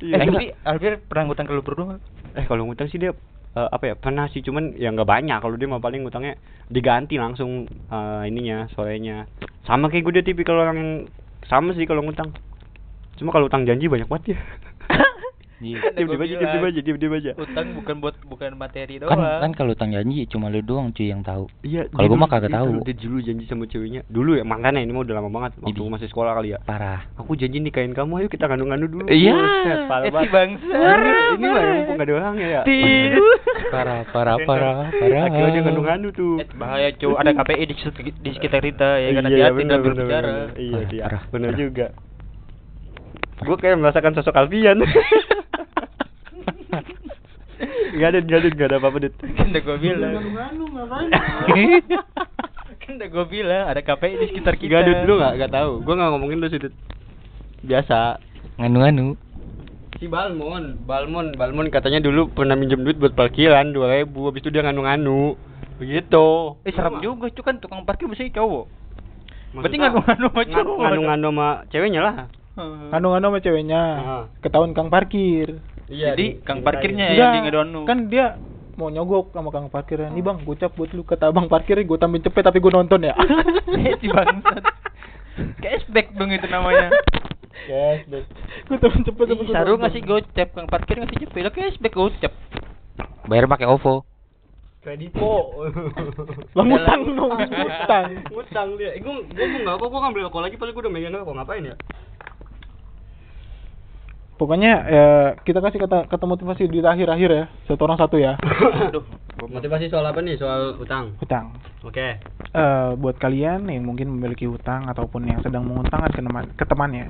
Iya. 0.00 0.14
Eh, 0.16 0.18
tapi 0.22 0.46
Alvin 0.64 0.92
pernah 1.04 1.22
ngutang 1.28 1.46
ke 1.50 1.52
lu 1.52 1.62
berdua? 1.66 1.98
Eh 2.38 2.44
kalau 2.46 2.62
ngutang 2.64 2.88
sih 2.88 2.96
dia 3.02 3.12
eh, 3.56 3.68
apa 3.68 3.84
ya 3.86 3.94
pernah 3.94 4.28
sih 4.28 4.40
cuman 4.40 4.76
ya 4.76 4.88
nggak 4.88 5.08
banyak 5.08 5.38
kalau 5.38 5.56
dia 5.56 5.66
mah 5.66 5.80
paling 5.80 6.00
ngutangnya 6.00 6.36
diganti 6.66 7.16
langsung 7.16 7.64
eh, 7.66 8.22
ininya 8.24 8.68
sorenya 8.70 9.24
sama 9.62 9.88
kayak 9.88 10.04
gue 10.04 10.14
dia 10.14 10.24
tipikal 10.24 10.54
orang 10.56 10.76
yang 10.76 10.92
sama 11.42 11.72
sih 11.72 11.84
kalau 11.84 12.00
ngutang 12.00 12.36
cuma 13.16 13.30
kalau 13.30 13.46
utang 13.46 13.64
janji 13.64 13.86
banyak 13.86 14.04
banget 14.04 14.36
ya 14.36 14.38
Iya. 15.56 15.80
Kan 15.96 16.04
diam 16.04 16.20
aja, 16.20 16.28
diam 16.28 16.36
bilang, 16.36 16.52
diam 16.52 16.68
aja, 16.68 16.80
diam 16.84 16.96
diam 17.00 17.14
aja. 17.16 17.30
Utang 17.32 17.66
bukan 17.72 17.96
buat 17.96 18.12
bukan 18.20 18.60
materi 18.60 19.00
Kan 19.00 19.08
doang. 19.08 19.40
kan 19.40 19.50
kalau 19.56 19.72
utang 19.72 19.88
janji 19.88 20.28
cuma 20.28 20.52
lu 20.52 20.60
doang 20.60 20.92
cuy 20.92 21.08
yang 21.08 21.24
tahu. 21.24 21.48
Iya. 21.64 21.88
Kalau 21.88 22.12
gua 22.12 22.18
mah 22.18 22.28
kagak 22.28 22.52
tahu. 22.52 22.68
dulu- 22.68 22.84
Dia 22.84 22.92
dulu 22.94 23.18
janji 23.24 23.44
sama 23.48 23.64
ceweknya. 23.64 24.04
Dulu 24.04 24.36
ya 24.36 24.44
makanya 24.44 24.84
ini 24.84 24.92
mah 24.92 25.00
udah 25.00 25.16
lama 25.16 25.32
banget 25.32 25.56
waktu 25.58 25.80
masih 25.80 26.12
sekolah 26.12 26.36
kali 26.36 26.52
ya. 26.52 26.58
Parah. 26.60 27.08
Aku 27.16 27.32
janji 27.32 27.56
nikahin 27.58 27.96
kamu, 27.96 28.20
ayo 28.20 28.28
kita 28.28 28.44
nganu-nganu 28.44 28.84
dulu. 28.84 29.04
Iya. 29.08 29.32
Parah 29.88 30.04
Eh, 30.04 30.12
si 30.12 30.12
banget. 30.12 30.28
bangsa. 30.28 30.76
Ini, 31.32 31.46
mah 31.46 31.62
mumpung 31.64 31.96
gak 31.96 32.04
ada 32.04 32.12
orangnya 32.14 32.46
ya. 32.46 32.62
Tidak. 32.62 33.35
Parah, 33.66 34.00
parah, 34.08 34.36
parah, 34.40 34.76
parah. 34.88 35.22
Akhirnya 35.26 35.50
dia 35.50 35.62
nganu-nganu 35.62 36.08
tuh. 36.10 36.38
Eh, 36.38 36.48
bahaya 36.54 36.88
cuy, 36.92 37.12
ada 37.12 37.30
KPI 37.32 37.64
di, 37.66 37.74
di 38.16 38.30
sekitar 38.32 38.60
kita 38.60 38.88
ya 38.96 39.10
kan 39.10 39.22
Iya, 39.22 39.28
hati-hati 39.28 39.56
bener, 39.56 39.68
dalam 39.68 39.82
bener, 39.82 39.96
berbicara. 39.96 40.26
bener. 40.26 40.46
Iya, 40.56 40.72
Parah, 40.72 40.88
iya. 40.88 41.02
parah, 41.04 41.22
Bener 41.28 41.50
parah. 41.50 41.58
juga. 41.58 41.86
Gue 43.36 43.56
kayak 43.56 43.76
merasakan 43.76 44.12
sosok 44.14 44.34
Alfian. 44.34 44.78
Gak 47.96 48.12
ada, 48.12 48.18
gak 48.20 48.38
ada, 48.38 48.48
gak 48.52 48.68
ada 48.68 48.76
apa-apa, 48.76 48.98
Dit. 49.00 49.14
Kan 49.16 49.48
udah 49.48 49.62
gue 49.62 49.76
bilang. 49.80 50.12
Nganu 50.20 50.64
kan 52.76 52.92
udah 52.92 53.08
gue 53.08 53.24
bilang 53.26 53.64
ada 53.64 53.80
KPI 53.80 54.14
di 54.14 54.26
sekitar 54.28 54.54
kita. 54.54 54.68
Gak 54.68 54.82
ada 54.84 54.92
dulu 55.00 55.14
gak, 55.16 55.32
gak 55.40 55.50
tau. 55.50 55.70
Gue 55.80 55.94
gak 55.96 56.10
ngomongin 56.12 56.38
lu 56.38 56.46
sih, 56.46 56.60
Dit. 56.60 56.74
Biasa. 57.64 58.20
Nganu-nganu. 58.60 59.16
Si 59.96 60.06
Balmon, 60.06 60.84
Balmon, 60.84 61.32
Balmon 61.40 61.72
katanya 61.72 62.04
dulu 62.04 62.28
pernah 62.28 62.52
minjem 62.52 62.84
duit 62.84 63.00
buat 63.00 63.16
parkiran 63.16 63.72
2000 63.72 64.04
habis 64.28 64.40
itu 64.44 64.52
dia 64.52 64.60
nganu-nganu. 64.60 65.40
Begitu. 65.80 66.26
Eh 66.68 66.72
serem 66.72 67.00
juga 67.00 67.32
itu 67.32 67.40
kan 67.40 67.56
tukang 67.56 67.84
parkir 67.88 68.04
biasanya 68.04 68.36
cowok. 68.36 68.64
Berarti 69.56 69.76
Maksudnya, 69.76 69.88
nganu-nganu 69.88 70.26
sama 70.28 70.36
nganu- 70.36 70.52
cowok. 70.52 70.76
Nganu-nganu 70.84 71.26
sama 71.32 71.48
ceweknya 71.72 72.00
lah. 72.04 72.14
Nganu-nganu 72.92 73.24
sama 73.24 73.38
ceweknya. 73.40 73.82
Ah. 73.96 74.24
Ketahuan 74.44 74.76
kang 74.76 74.92
parkir. 74.92 75.48
Jadi 75.88 76.44
kang 76.44 76.60
parkirnya 76.60 77.06
Enggak, 77.16 77.32
yang 77.32 77.44
ngedonu. 77.48 77.80
Kan 77.88 77.98
dia 78.12 78.36
mau 78.76 78.92
nyogok 78.92 79.32
sama 79.32 79.48
kang 79.48 79.72
parkir. 79.72 80.04
Nih 80.12 80.20
bang, 80.20 80.44
gocap 80.44 80.76
buat 80.76 80.92
lu 80.92 81.08
kata 81.08 81.32
bang 81.32 81.48
parkir 81.48 81.80
gue 81.80 81.96
tambahin 81.96 82.20
cepet 82.20 82.44
tapi 82.44 82.60
gue 82.60 82.68
nonton 82.68 83.00
ya. 83.00 83.16
si 84.00 84.12
bangsat. 84.12 84.60
Cashback 85.60 86.16
dong 86.16 86.32
itu 86.32 86.46
namanya. 86.48 86.88
Bet. 87.66 88.24
gue 88.68 88.76
tambahin 88.78 89.02
cepet 89.02 89.26
gua 89.32 89.46
Saru 89.48 89.74
ngasih 89.80 90.02
gocap, 90.04 90.48
kang 90.52 90.68
parkir 90.68 90.96
ngasih 91.00 91.18
cepet. 91.24 91.40
Lah 91.44 91.52
cashback 91.52 91.94
gocap. 91.96 92.32
Bayar 93.26 93.50
pakai 93.50 93.66
OVO. 93.66 94.06
Kredipo. 94.86 95.66
Lah 96.56 96.62
ngutang 96.62 97.02
dong, 97.10 97.34
ngutang. 97.34 98.06
Ngutang 98.32 98.68
dia. 98.78 98.94
Eh, 98.94 99.02
gua 99.02 99.18
gua 99.18 99.46
mau 99.50 99.58
enggak 99.58 99.76
kok 99.82 99.88
gua 99.90 100.00
ngambil 100.06 100.22
rokok 100.30 100.42
lagi 100.46 100.54
padahal 100.54 100.74
gua 100.78 100.82
udah 100.86 100.92
megang 100.94 101.18
rokok 101.18 101.36
ngapain 101.42 101.70
ya? 101.70 101.76
Pokoknya 104.36 104.72
ya 104.84 105.06
kita 105.40 105.64
kasih 105.64 105.80
kata 105.80 106.12
kata 106.12 106.24
motivasi 106.28 106.68
di 106.68 106.84
akhir-akhir 106.84 107.30
ya. 107.32 107.44
Satu 107.64 107.88
orang 107.88 107.96
satu 107.96 108.20
ya. 108.20 108.36
Aduh. 108.92 109.04
Motivasi 109.36 109.92
soal 109.92 110.04
apa 110.04 110.20
nih? 110.24 110.36
Soal 110.40 110.76
utang. 110.80 111.16
Hutang. 111.20 111.56
Oke. 111.84 112.20
eh 112.56 112.88
buat 112.96 113.16
kalian 113.20 113.68
yang 113.68 113.84
mungkin 113.84 114.08
memiliki 114.08 114.48
hutang 114.48 114.88
ataupun 114.88 115.28
yang 115.28 115.40
sedang 115.44 115.68
mengutangkan 115.68 116.12
ke 116.12 116.20
teman 116.24 116.44
ke 116.56 116.64
temannya. 116.64 117.06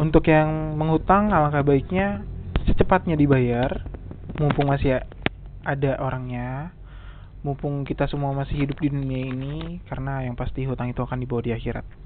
Untuk 0.00 0.24
yang 0.28 0.76
menghutang 0.80 1.28
alangkah 1.28 1.60
baiknya 1.64 2.24
secepatnya 2.64 3.16
dibayar 3.20 3.84
mumpung 4.40 4.68
masih 4.68 5.00
ada 5.64 5.92
orangnya. 6.00 6.72
Mumpung 7.42 7.82
kita 7.84 8.06
semua 8.06 8.32
masih 8.32 8.64
hidup 8.64 8.78
di 8.80 8.88
dunia 8.92 9.28
ini 9.28 9.82
karena 9.88 10.24
yang 10.24 10.38
pasti 10.38 10.62
hutang 10.68 10.88
itu 10.92 11.00
akan 11.02 11.20
dibawa 11.20 11.42
di 11.42 11.52
akhirat. 11.52 12.01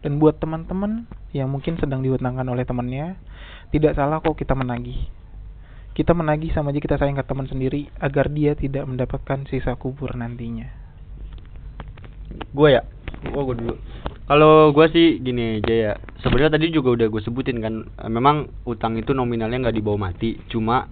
Dan 0.00 0.16
buat 0.16 0.40
teman-teman 0.40 1.04
yang 1.36 1.52
mungkin 1.52 1.76
sedang 1.76 2.00
dihutangkan 2.00 2.48
oleh 2.48 2.64
temannya, 2.64 3.20
tidak 3.68 3.94
salah 3.94 4.24
kok 4.24 4.32
kita 4.32 4.56
menagih. 4.56 4.96
Kita 5.92 6.16
menagih 6.16 6.54
sama 6.56 6.72
aja 6.72 6.80
kita 6.80 6.96
sayang 6.96 7.18
ke 7.18 7.26
teman 7.26 7.44
sendiri 7.50 7.90
agar 8.00 8.32
dia 8.32 8.56
tidak 8.56 8.88
mendapatkan 8.88 9.44
sisa 9.50 9.76
kubur 9.76 10.14
nantinya. 10.16 10.70
Gua 12.54 12.80
ya. 12.80 12.82
Gua 13.28 13.42
gua 13.44 13.56
dulu. 13.58 13.74
Kalau 14.24 14.70
gua 14.72 14.86
sih 14.88 15.20
gini 15.20 15.60
aja 15.60 15.74
ya. 15.74 15.92
Sebenarnya 16.24 16.56
tadi 16.56 16.72
juga 16.72 16.94
udah 16.94 17.06
gue 17.10 17.20
sebutin 17.20 17.58
kan. 17.60 17.84
Memang 18.08 18.48
utang 18.64 18.96
itu 18.96 19.12
nominalnya 19.12 19.68
nggak 19.68 19.76
dibawa 19.76 20.08
mati, 20.08 20.38
cuma 20.48 20.88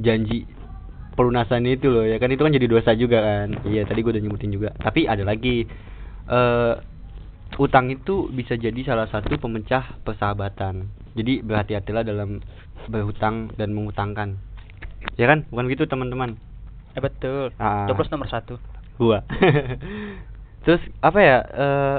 janji 0.00 0.48
pelunasan 1.14 1.66
itu 1.66 1.90
loh 1.90 2.06
ya 2.06 2.22
kan 2.22 2.30
itu 2.30 2.46
kan 2.46 2.54
jadi 2.54 2.66
dosa 2.66 2.96
juga 2.96 3.20
kan. 3.20 3.62
Iya, 3.68 3.86
tadi 3.86 4.00
gua 4.02 4.16
udah 4.16 4.22
nyebutin 4.24 4.50
juga. 4.50 4.74
Tapi 4.74 5.06
ada 5.06 5.22
lagi 5.22 5.68
eh 6.26 6.74
utang 7.56 7.88
itu 7.88 8.28
bisa 8.28 8.60
jadi 8.60 8.76
salah 8.84 9.08
satu 9.08 9.40
pemecah 9.40 9.96
persahabatan. 10.04 10.92
Jadi 11.16 11.40
berhati-hatilah 11.40 12.04
dalam 12.04 12.44
berhutang 12.92 13.48
dan 13.56 13.72
mengutangkan. 13.72 14.36
Ya 15.16 15.24
kan? 15.24 15.48
Bukan 15.48 15.72
gitu 15.72 15.88
teman-teman. 15.88 16.36
Eh 16.92 17.00
betul. 17.00 17.56
Ah. 17.56 17.88
Nomor 17.88 18.28
satu. 18.28 18.60
gua 18.98 19.22
terus 20.66 20.82
apa 21.00 21.18
ya 21.22 21.38
eh 21.46 21.98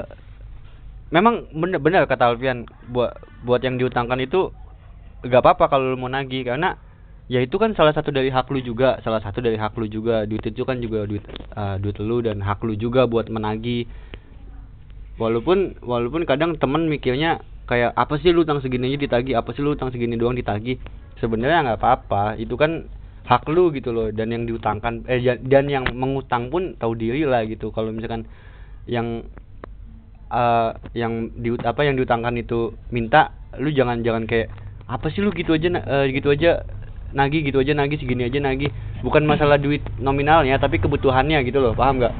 memang 1.10 1.48
bener 1.56 2.06
kata 2.06 2.30
Alfian 2.30 2.68
buat 2.86 3.16
buat 3.42 3.64
yang 3.64 3.80
diutangkan 3.80 4.20
itu 4.22 4.54
gak 5.26 5.42
apa-apa 5.42 5.66
kalau 5.66 5.90
lu 5.90 5.98
mau 5.98 6.06
nagih 6.06 6.46
karena 6.46 6.78
ya 7.26 7.42
itu 7.42 7.58
kan 7.58 7.74
salah 7.74 7.90
satu 7.90 8.14
dari 8.14 8.30
hak 8.30 8.46
lu 8.52 8.62
juga 8.62 9.02
salah 9.02 9.18
satu 9.18 9.42
dari 9.42 9.58
hak 9.58 9.74
lu 9.74 9.90
juga 9.90 10.22
duit 10.22 10.44
itu 10.44 10.62
kan 10.62 10.78
juga 10.78 11.02
duit 11.08 11.24
eh, 11.34 11.76
duit 11.82 11.98
lu 11.98 12.22
dan 12.22 12.38
hak 12.38 12.62
lu 12.62 12.78
juga 12.78 13.10
buat 13.10 13.26
menagih 13.26 13.90
walaupun 15.20 15.76
walaupun 15.84 16.24
kadang 16.24 16.56
temen 16.56 16.88
mikirnya 16.88 17.44
kayak 17.68 17.92
apa 17.94 18.16
sih 18.18 18.32
lu 18.32 18.42
utang 18.48 18.64
segini 18.64 18.88
aja 18.90 18.98
ditagih? 19.04 19.36
Apa 19.36 19.52
sih 19.52 19.60
lu 19.60 19.76
utang 19.76 19.92
segini 19.92 20.16
doang 20.16 20.34
ditagih? 20.34 20.80
Sebenarnya 21.20 21.68
nggak 21.68 21.78
apa-apa. 21.78 22.40
Itu 22.40 22.56
kan 22.56 22.88
hak 23.28 23.44
lu 23.52 23.68
gitu 23.76 23.92
loh. 23.92 24.08
Dan 24.08 24.32
yang 24.32 24.48
diutangkan 24.48 25.04
eh 25.06 25.20
ja- 25.20 25.38
dan 25.38 25.68
yang 25.68 25.84
mengutang 25.92 26.48
pun 26.48 26.74
tahu 26.80 26.96
diri 26.96 27.28
lah 27.28 27.44
gitu. 27.44 27.68
Kalau 27.70 27.92
misalkan 27.92 28.24
yang 28.88 29.28
eh 30.32 30.70
yang 30.96 31.28
di 31.36 31.52
apa 31.60 31.84
yang 31.84 32.00
diutangkan 32.00 32.34
itu 32.40 32.72
minta 32.88 33.36
lu 33.60 33.68
jangan 33.70 34.00
jangan 34.00 34.24
kayak 34.24 34.48
apa 34.88 35.06
sih 35.12 35.20
lu 35.22 35.30
gitu 35.36 35.54
aja 35.54 35.68
eh, 35.78 36.04
gitu 36.10 36.32
aja 36.32 36.64
nagih 37.10 37.42
gitu 37.42 37.58
aja 37.62 37.76
nagih 37.76 38.00
segini 38.00 38.24
aja 38.26 38.40
nagih. 38.40 38.72
Bukan 39.04 39.28
masalah 39.28 39.60
duit 39.60 39.84
nominalnya 40.00 40.56
tapi 40.56 40.80
kebutuhannya 40.80 41.44
gitu 41.44 41.60
loh. 41.60 41.76
Paham 41.76 42.00
nggak? 42.00 42.14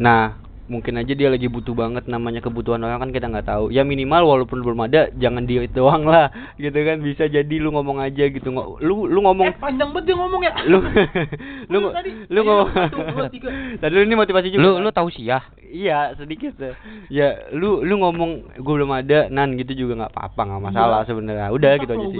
Nah 0.00 0.39
mungkin 0.70 0.94
aja 0.96 1.10
dia 1.10 1.26
lagi 1.26 1.44
butuh 1.44 1.74
banget 1.74 2.06
namanya 2.06 2.38
kebutuhan 2.38 2.78
orang 2.78 3.00
kan 3.00 3.10
kita 3.10 3.26
nggak 3.26 3.42
tahu 3.44 3.68
ya 3.68 3.82
minimal 3.82 4.22
walaupun 4.24 4.62
belum 4.62 4.86
ada 4.86 5.10
jangan 5.12 5.42
dia 5.42 5.66
doang 5.66 6.06
lah 6.06 6.30
gitu 6.56 6.78
kan 6.78 7.02
bisa 7.02 7.26
jadi 7.26 7.54
lu 7.56 7.70
ngomong 7.70 7.98
aja 7.98 8.24
gitu 8.24 8.48
Ngo- 8.48 8.78
lu 8.78 9.04
lu 9.04 9.18
ngomong 9.20 9.50
Eh, 9.50 9.58
panjang 9.58 9.90
banget 9.90 10.06
dia 10.06 10.16
ngomong 10.16 10.40
ya. 10.40 10.52
lu 10.64 10.78
lu 11.70 11.76
ngo- 11.80 11.92
Tadi, 11.92 12.10
lu 12.26 12.40
ngomong 12.40 12.68
satu, 12.70 12.96
dua, 12.96 13.26
tiga. 13.34 13.48
tadi 13.76 13.92
lu 13.92 14.02
ini 14.02 14.14
motivasi 14.14 14.48
juga 14.48 14.62
Lu 14.62 14.70
kan? 14.72 14.80
lu 14.80 14.90
tahu 14.90 15.08
sih 15.10 15.26
ya? 15.26 15.42
iya 15.66 16.14
sedikit 16.14 16.54
ya. 16.56 16.72
ya 17.08 17.28
lu 17.50 17.82
lu 17.82 17.98
ngomong 17.98 18.30
gue 18.54 18.72
belum 18.72 18.90
ada 18.92 19.26
nan 19.26 19.54
gitu 19.54 19.74
juga 19.76 19.98
nggak 20.00 20.12
apa-apa 20.12 20.42
nggak 20.46 20.62
masalah 20.64 20.98
Iya. 21.00 21.06
sebenarnya 21.06 21.46
udah 21.50 21.72
gitu 21.76 21.92
aja 21.92 22.06
sih 22.08 22.18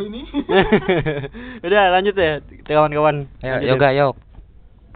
udah 1.61 1.83
lanjut 1.93 2.15
ya 2.15 2.33
kawan-kawan 2.65 3.17
ya. 3.39 3.59
yoga, 3.61 3.89
yuk. 3.93 4.15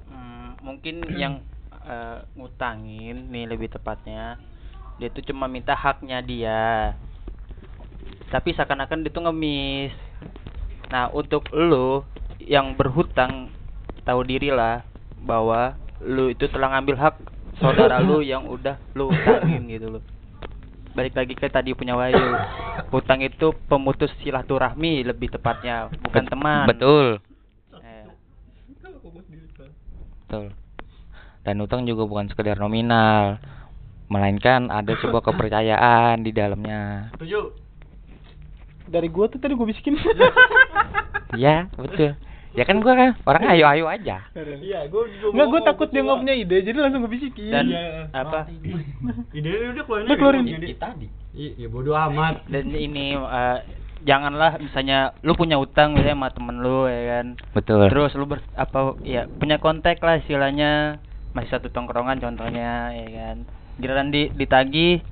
Hmm, 0.07 0.55
mungkin 0.61 0.95
yang 1.15 1.43
eh, 1.85 2.19
ngutangin 2.35 3.29
nih 3.31 3.45
lebih 3.49 3.69
tepatnya. 3.71 4.41
Dia 4.99 5.11
tuh 5.11 5.23
cuma 5.27 5.47
minta 5.47 5.75
haknya 5.75 6.23
dia. 6.25 6.95
Tapi 8.31 8.55
seakan-akan 8.55 9.05
dia 9.05 9.13
tuh 9.13 9.23
ngemis. 9.27 9.93
Nah 10.91 11.11
untuk 11.11 11.49
lu 11.55 12.03
yang 12.43 12.75
berhutang 12.77 13.51
tahu 14.05 14.21
diri 14.27 14.53
lah 14.53 14.85
bahwa 15.25 15.75
lu 16.05 16.29
itu 16.29 16.45
telah 16.53 16.77
ngambil 16.77 16.97
hak 17.01 17.15
saudara 17.57 18.03
lu 18.05 18.21
yang 18.33 18.45
udah 18.45 18.77
lu 18.93 19.09
utangin 19.11 19.65
gitu 19.71 19.99
loh. 19.99 20.03
Balik 20.95 21.19
lagi 21.19 21.35
ke 21.35 21.51
tadi 21.51 21.75
punya 21.75 21.99
Wahyu. 21.99 22.23
Hutang 22.95 23.19
itu 23.27 23.51
pemutus 23.67 24.15
silaturahmi 24.23 25.03
lebih 25.03 25.35
tepatnya 25.35 25.91
bukan 26.03 26.23
Bet- 26.23 26.31
teman. 26.31 26.67
Betul. 26.71 27.07
Eh, 27.83 28.07
Betul. 30.25 30.64
Dan 31.45 31.61
utang 31.61 31.85
juga 31.85 32.03
bukan 32.03 32.27
sekedar 32.27 32.57
nominal, 32.57 33.37
melainkan 34.07 34.69
ada 34.69 34.97
sebuah 34.97 35.21
kepercayaan 35.29 36.21
di 36.21 36.31
dalamnya. 36.31 37.13
setuju 37.15 37.53
Dari 38.85 39.09
gua 39.09 39.29
tuh 39.29 39.39
tadi 39.39 39.53
gua 39.53 39.65
bisikin. 39.67 39.97
Ya, 41.35 41.67
betul. 41.75 42.15
Ya 42.55 42.63
kan 42.63 42.79
gua 42.79 42.95
kan 42.95 43.19
orang 43.25 43.51
ayo-ayo 43.51 43.91
aja. 43.91 44.23
iya 44.63 44.87
gue 44.87 45.03
Enggak, 45.27 45.47
gua 45.51 45.61
takut 45.65 45.91
dia 45.91 45.99
nggak 45.99 46.21
punya 46.21 46.35
ide, 46.37 46.63
jadi 46.63 46.79
langsung 46.79 47.03
gua 47.03 47.11
bisikin. 47.11 47.51
dan 47.51 47.67
Iya. 47.67 47.83
apa 48.15 48.47
ide 49.37 49.51
udah 49.75 49.83
keluarin 49.83 50.07
Udah 50.07 50.17
keluarin. 50.17 50.47
tadi 50.77 51.07
iya 51.35 51.67
bodo 51.67 51.91
amat 51.91 52.47
dan 52.47 52.71
ini 52.71 53.19
eh, 53.19 53.59
janganlah 54.07 54.63
misalnya 54.63 55.11
lu 55.21 55.35
punya 55.35 55.59
utang 55.59 55.99
misalnya 55.99 56.15
sama 56.15 56.31
temen 56.31 56.57
lu 56.63 56.87
ya 56.87 57.03
kan 57.11 57.27
Betul. 57.51 57.91
terus 57.91 58.15
lu 58.15 58.25
ber, 58.25 58.39
apa 58.55 58.95
ya 59.03 59.27
punya 59.27 59.59
kontak 59.59 59.99
lah 59.99 60.23
istilahnya 60.23 61.03
masih 61.35 61.51
satu 61.51 61.69
tongkrongan 61.69 62.23
contohnya 62.23 62.95
ya 62.95 63.09
kan 63.11 63.37
giliran 63.83 64.09
di 64.15 64.31
ditagih 64.39 65.03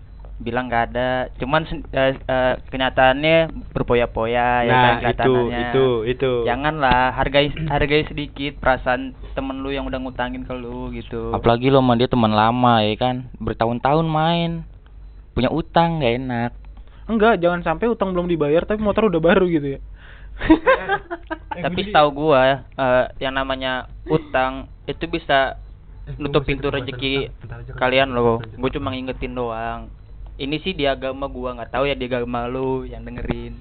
bilang 0.43 0.67
nggak 0.67 0.85
ada 0.93 1.31
cuman 1.39 1.63
eh, 1.95 2.19
eh, 2.19 2.55
kenyataannya 2.67 3.37
berpoya-poya 3.71 4.67
ya 4.67 4.75
kan 4.75 4.83
nah, 4.83 4.91
itu 4.91 5.03
kelihatannya 5.03 5.61
itu 5.63 5.87
itu. 6.11 6.33
janganlah 6.43 7.15
hargai 7.15 7.47
hargai 7.71 8.03
sedikit 8.11 8.59
perasaan 8.59 9.15
temen 9.39 9.63
lu 9.63 9.71
yang 9.71 9.87
udah 9.87 10.03
ngutangin 10.03 10.43
ke 10.43 10.53
lu 10.53 10.91
gitu 10.93 11.31
Apalagi 11.31 11.71
lo 11.71 11.81
sama 11.81 11.95
dia 11.95 12.11
teman 12.11 12.35
lama 12.35 12.83
ya 12.85 12.95
kan, 12.99 13.31
bertahun-tahun 13.41 14.07
main, 14.07 14.51
punya 15.33 15.49
utang 15.49 16.03
nggak 16.03 16.15
enak. 16.21 16.53
Enggak, 17.09 17.41
jangan 17.41 17.61
sampai 17.65 17.89
utang 17.89 18.13
belum 18.13 18.29
dibayar 18.29 18.63
tapi 18.69 18.83
motor 18.85 19.09
udah 19.09 19.23
baru 19.23 19.49
gitu 19.49 19.79
ya. 19.79 19.81
tapi 21.65 21.81
setahu 21.89 22.09
gua 22.13 22.65
eh, 22.65 23.05
yang 23.21 23.37
namanya 23.37 23.89
utang 24.09 24.69
itu 24.89 25.05
bisa 25.07 25.61
nutup 26.17 26.43
pintu 26.43 26.67
rezeki 26.67 27.31
kalian 27.75 28.11
loh 28.11 28.39
gue 28.39 28.71
cuma 28.71 28.91
ngingetin 28.91 29.33
doang 29.33 29.87
ini 30.35 30.59
sih 30.59 30.73
di 30.73 30.85
agama 30.85 31.29
gua 31.29 31.55
nggak 31.55 31.71
tahu 31.71 31.85
ya 31.85 31.95
di 31.95 32.07
agama 32.07 32.47
lu 32.47 32.83
yang 32.83 33.03
dengerin 33.03 33.55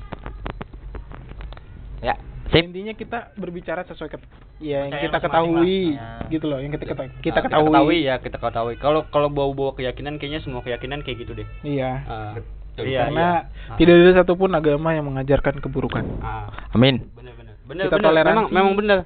Ya, 2.02 2.18
Intinya 2.52 2.92
kita 2.92 3.32
berbicara 3.38 3.86
sesuai 3.86 4.10
ket 4.10 4.22
ya 4.58 4.84
yang 4.84 5.00
kita 5.00 5.18
ketahui. 5.18 5.96
Ya. 5.96 6.20
gitu 6.28 6.50
loh, 6.50 6.58
yang 6.58 6.68
kita 6.70 6.84
kita, 6.84 7.04
Ah, 7.04 7.22
kita 7.22 7.40
ketahui. 7.40 7.70
ketahui 7.70 7.98
ya, 8.04 8.16
kita 8.18 8.38
ketahui. 8.38 8.76
Kalau 8.76 9.06
kalau 9.08 9.30
bawa-bawa 9.30 9.72
keyakinan 9.74 10.18
kayaknya 10.18 10.42
semua 10.42 10.60
keyakinan 10.60 11.00
kayak 11.00 11.22
gitu 11.22 11.32
deh. 11.34 11.48
Iya. 11.62 11.92
Ah, 12.04 12.34
iya, 12.78 13.08
Karena 13.08 13.28
iya. 13.48 13.76
tidak 13.78 13.94
ada 13.96 14.12
satupun 14.18 14.52
agama 14.52 14.92
yang 14.92 15.08
mengajarkan 15.08 15.62
keburukan. 15.62 16.04
Ah, 16.20 16.50
amin. 16.74 17.06
bener 17.14 17.34
bener. 17.34 17.56
Bener 17.64 17.84
Kita 17.86 17.98
bener. 17.98 18.08
toleransi. 18.10 18.34
Memang 18.34 18.48
memang 18.52 18.74
bener. 18.76 19.00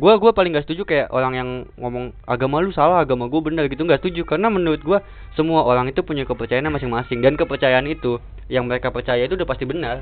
Gua 0.00 0.16
gua 0.16 0.32
paling 0.32 0.56
gak 0.56 0.64
setuju 0.64 0.88
kayak 0.88 1.12
orang 1.12 1.36
yang 1.36 1.48
ngomong 1.76 2.16
agama 2.24 2.64
lu 2.64 2.72
salah, 2.72 3.04
agama 3.04 3.28
gua 3.28 3.44
bener 3.44 3.68
gitu 3.68 3.84
nggak 3.84 4.00
setuju 4.00 4.24
karena 4.24 4.48
menurut 4.48 4.80
gua 4.80 5.04
semua 5.36 5.60
orang 5.68 5.92
itu 5.92 6.00
punya 6.00 6.24
kepercayaan 6.24 6.72
masing-masing 6.72 7.20
dan 7.20 7.36
kepercayaan 7.36 7.84
itu 7.84 8.16
yang 8.48 8.64
mereka 8.64 8.88
percaya 8.88 9.28
itu 9.28 9.36
udah 9.36 9.44
pasti 9.44 9.68
benar. 9.68 10.00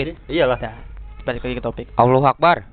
It. 0.00 0.16
sih? 0.16 0.40
Iyalah. 0.40 0.56
Dah, 0.56 0.80
balik 1.28 1.44
lagi 1.44 1.60
ke 1.60 1.64
topik 1.64 1.92
Allahu 2.00 2.24
Akbar. 2.24 2.64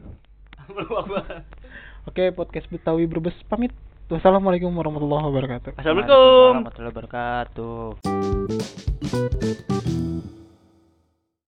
Oke, 2.07 2.31
podcast 2.31 2.71
Betawi 2.71 3.03
Brebes 3.03 3.35
pamit. 3.51 3.75
Wassalamualaikum 4.07 4.71
warahmatullahi 4.71 5.27
wabarakatuh. 5.27 5.75
Assalamualaikum. 5.75 6.71
warahmatullahi 6.71 6.95
wabarakatuh 6.95 7.99